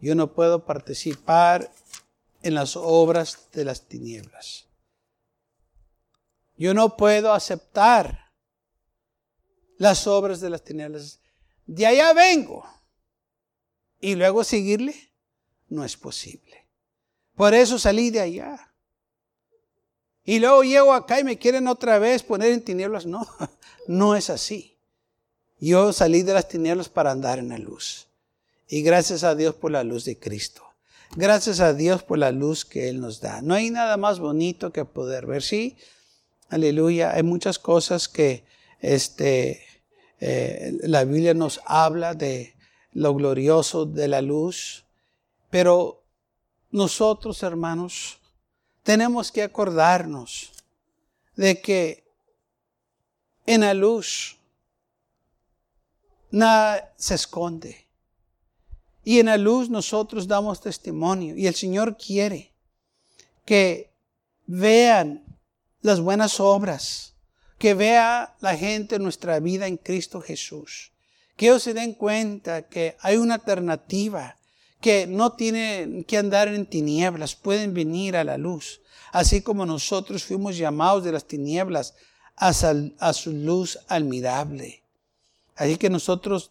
Yo 0.00 0.14
no 0.14 0.32
puedo 0.34 0.64
participar 0.64 1.72
en 2.42 2.54
las 2.54 2.76
obras 2.76 3.48
de 3.52 3.64
las 3.64 3.88
tinieblas. 3.88 4.66
Yo 6.56 6.74
no 6.74 6.96
puedo 6.96 7.32
aceptar 7.32 8.30
las 9.78 10.06
obras 10.06 10.40
de 10.40 10.50
las 10.50 10.62
tinieblas. 10.62 11.21
De 11.66 11.86
allá 11.86 12.12
vengo. 12.12 12.64
Y 14.00 14.14
luego 14.14 14.44
seguirle 14.44 14.94
no 15.68 15.84
es 15.84 15.96
posible. 15.96 16.66
Por 17.34 17.54
eso 17.54 17.78
salí 17.78 18.10
de 18.10 18.20
allá. 18.20 18.72
Y 20.24 20.38
luego 20.38 20.62
llego 20.62 20.92
acá 20.92 21.18
y 21.18 21.24
me 21.24 21.38
quieren 21.38 21.66
otra 21.66 21.98
vez 21.98 22.22
poner 22.22 22.52
en 22.52 22.62
tinieblas. 22.62 23.06
No, 23.06 23.26
no 23.86 24.14
es 24.14 24.30
así. 24.30 24.76
Yo 25.58 25.92
salí 25.92 26.22
de 26.22 26.34
las 26.34 26.48
tinieblas 26.48 26.88
para 26.88 27.12
andar 27.12 27.38
en 27.38 27.48
la 27.48 27.58
luz. 27.58 28.08
Y 28.68 28.82
gracias 28.82 29.24
a 29.24 29.34
Dios 29.34 29.54
por 29.54 29.70
la 29.70 29.84
luz 29.84 30.04
de 30.04 30.18
Cristo. 30.18 30.62
Gracias 31.14 31.60
a 31.60 31.74
Dios 31.74 32.02
por 32.02 32.18
la 32.18 32.32
luz 32.32 32.64
que 32.64 32.88
Él 32.88 33.00
nos 33.00 33.20
da. 33.20 33.42
No 33.42 33.54
hay 33.54 33.70
nada 33.70 33.96
más 33.96 34.18
bonito 34.18 34.72
que 34.72 34.84
poder 34.84 35.26
ver. 35.26 35.42
Sí, 35.42 35.76
aleluya. 36.48 37.12
Hay 37.14 37.22
muchas 37.22 37.58
cosas 37.58 38.08
que 38.08 38.44
este, 38.80 39.62
eh, 40.24 40.78
la 40.82 41.02
Biblia 41.04 41.34
nos 41.34 41.60
habla 41.66 42.14
de 42.14 42.54
lo 42.92 43.12
glorioso 43.12 43.86
de 43.86 44.06
la 44.06 44.22
luz. 44.22 44.84
Pero 45.50 46.04
nosotros, 46.70 47.42
hermanos, 47.42 48.18
tenemos 48.84 49.32
que 49.32 49.42
acordarnos 49.42 50.52
de 51.34 51.60
que 51.60 52.04
en 53.46 53.62
la 53.62 53.74
luz 53.74 54.38
nada 56.30 56.94
se 56.96 57.16
esconde. 57.16 57.88
Y 59.02 59.18
en 59.18 59.26
la 59.26 59.38
luz 59.38 59.70
nosotros 59.70 60.28
damos 60.28 60.60
testimonio. 60.60 61.36
Y 61.36 61.48
el 61.48 61.56
Señor 61.56 61.96
quiere 61.96 62.52
que 63.44 63.90
vean 64.46 65.24
las 65.80 65.98
buenas 65.98 66.38
obras, 66.38 67.11
que 67.62 67.74
vea 67.74 68.34
la 68.40 68.56
gente 68.56 68.98
nuestra 68.98 69.38
vida 69.38 69.68
en 69.68 69.76
Cristo 69.76 70.20
Jesús. 70.20 70.90
Que 71.36 71.46
ellos 71.46 71.62
se 71.62 71.74
den 71.74 71.94
cuenta 71.94 72.62
que 72.62 72.96
hay 72.98 73.18
una 73.18 73.34
alternativa 73.34 74.36
que 74.80 75.06
no 75.06 75.34
tienen 75.34 76.02
que 76.02 76.18
andar 76.18 76.48
en 76.48 76.66
tinieblas, 76.66 77.36
pueden 77.36 77.72
venir 77.72 78.16
a 78.16 78.24
la 78.24 78.36
luz, 78.36 78.80
así 79.12 79.42
como 79.42 79.64
nosotros 79.64 80.24
fuimos 80.24 80.56
llamados 80.56 81.04
de 81.04 81.12
las 81.12 81.24
tinieblas 81.24 81.94
a, 82.34 82.52
su 83.12 83.32
luz 83.32 83.78
admirable. 83.86 84.82
Así 85.54 85.76
que 85.76 85.88
nosotros 85.88 86.50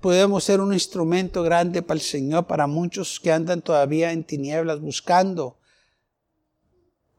podemos 0.00 0.44
ser 0.44 0.62
un 0.62 0.72
instrumento 0.72 1.42
grande 1.42 1.82
para 1.82 2.00
el 2.00 2.06
Señor, 2.06 2.46
para 2.46 2.66
muchos 2.66 3.20
que 3.20 3.32
andan 3.32 3.60
todavía 3.60 4.12
en 4.12 4.24
tinieblas 4.24 4.80
buscando 4.80 5.58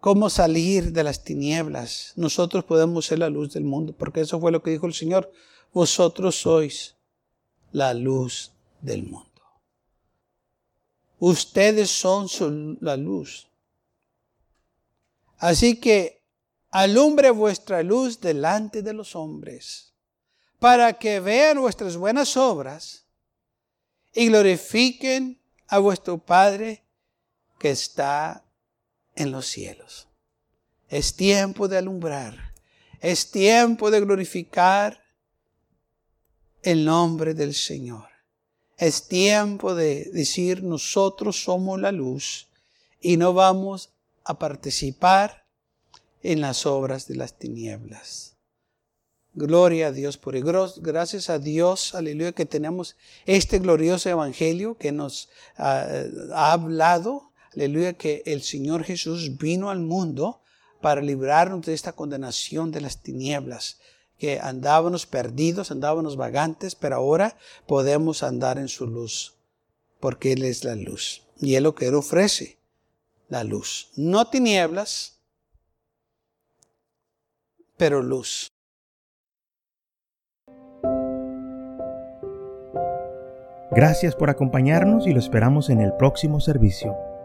cómo 0.02 0.30
salir 0.30 0.92
de 0.92 1.04
las 1.04 1.24
tinieblas. 1.24 2.14
Nosotros 2.18 2.66
podemos 2.66 3.06
ser 3.06 3.20
la 3.20 3.30
luz 3.30 3.54
del 3.54 3.64
mundo, 3.64 3.94
porque 3.94 4.22
eso 4.22 4.42
fue 4.42 4.52
lo 4.52 4.62
que 4.62 4.72
dijo 4.72 4.88
el 4.88 4.94
Señor. 4.94 5.32
Vosotros 5.72 6.36
sois 6.36 6.96
la 7.72 7.94
luz 7.94 8.52
del 8.82 9.04
mundo. 9.04 9.30
Ustedes 11.20 11.92
son 11.92 12.78
la 12.82 12.98
luz. 12.98 13.48
Así 15.38 15.80
que 15.80 16.24
alumbre 16.72 17.30
vuestra 17.30 17.84
luz 17.84 18.20
delante 18.20 18.82
de 18.82 18.94
los 18.94 19.16
hombres, 19.16 19.94
para 20.60 20.94
que 20.94 21.20
vean 21.20 21.62
vuestras 21.62 21.96
buenas 21.96 22.36
obras 22.38 23.06
y 24.14 24.28
glorifiquen 24.28 25.40
a 25.68 25.78
vuestro 25.78 26.18
Padre 26.18 26.84
que 27.60 27.70
está 27.70 28.44
en 29.22 29.32
los 29.32 29.48
cielos. 29.48 30.08
Es 30.90 31.16
tiempo 31.16 31.68
de 31.68 31.78
alumbrar, 31.78 32.54
es 33.00 33.32
tiempo 33.32 33.92
de 33.92 34.02
glorificar 34.02 35.02
el 36.64 36.86
nombre 36.86 37.34
del 37.34 37.54
Señor. 37.54 38.08
Es 38.78 39.08
tiempo 39.08 39.76
de 39.76 40.10
decir 40.12 40.64
nosotros 40.64 41.44
somos 41.44 41.80
la 41.80 41.92
luz 41.92 42.50
y 43.00 43.18
no 43.18 43.34
vamos 43.34 43.94
a 44.24 44.38
participar 44.40 45.46
en 46.24 46.42
las 46.42 46.66
obras 46.66 47.08
de 47.08 47.16
las 47.16 47.38
tinieblas. 47.38 48.36
Gloria 49.34 49.88
a 49.88 49.92
Dios 49.92 50.18
por. 50.18 50.36
Gracias 50.82 51.30
a 51.30 51.40
Dios, 51.40 51.96
aleluya, 51.96 52.34
que 52.34 52.46
tenemos 52.46 52.98
este 53.26 53.60
glorioso 53.60 54.10
evangelio 54.10 54.76
que 54.78 54.92
nos 54.92 55.30
ah, 55.58 55.88
ha 56.34 56.52
hablado, 56.52 57.31
aleluya, 57.56 57.94
que 57.94 58.24
el 58.26 58.42
Señor 58.42 58.84
Jesús 58.84 59.38
vino 59.38 59.70
al 59.70 59.80
mundo 59.80 60.42
para 60.82 61.02
librarnos 61.02 61.66
de 61.66 61.74
esta 61.74 61.94
condenación 61.94 62.72
de 62.72 62.82
las 62.82 63.02
tinieblas 63.02 63.80
que 64.18 64.40
andábamos 64.40 65.08
perdidos, 65.08 65.72
andábamos 65.72 66.16
vagantes, 66.16 66.76
pero 66.76 66.96
ahora 66.96 67.38
podemos 67.66 68.22
andar 68.22 68.60
en 68.60 68.68
su 68.68 68.86
luz, 68.86 69.36
porque 70.00 70.34
Él 70.34 70.44
es 70.44 70.64
la 70.64 70.76
luz. 70.76 71.24
Y 71.40 71.56
Él 71.56 71.64
lo 71.64 71.74
que 71.74 71.88
Él 71.88 71.96
ofrece, 71.96 72.60
la 73.30 73.44
luz. 73.44 73.90
No 73.96 74.30
tinieblas, 74.30 75.18
pero 77.78 78.04
luz. 78.04 78.48
Gracias 83.72 84.16
por 84.16 84.30
acompañarnos 84.30 85.08
y 85.08 85.14
lo 85.14 85.20
esperamos 85.20 85.72
en 85.72 85.82
el 85.82 85.94
próximo 85.94 86.42
servicio. 86.42 87.11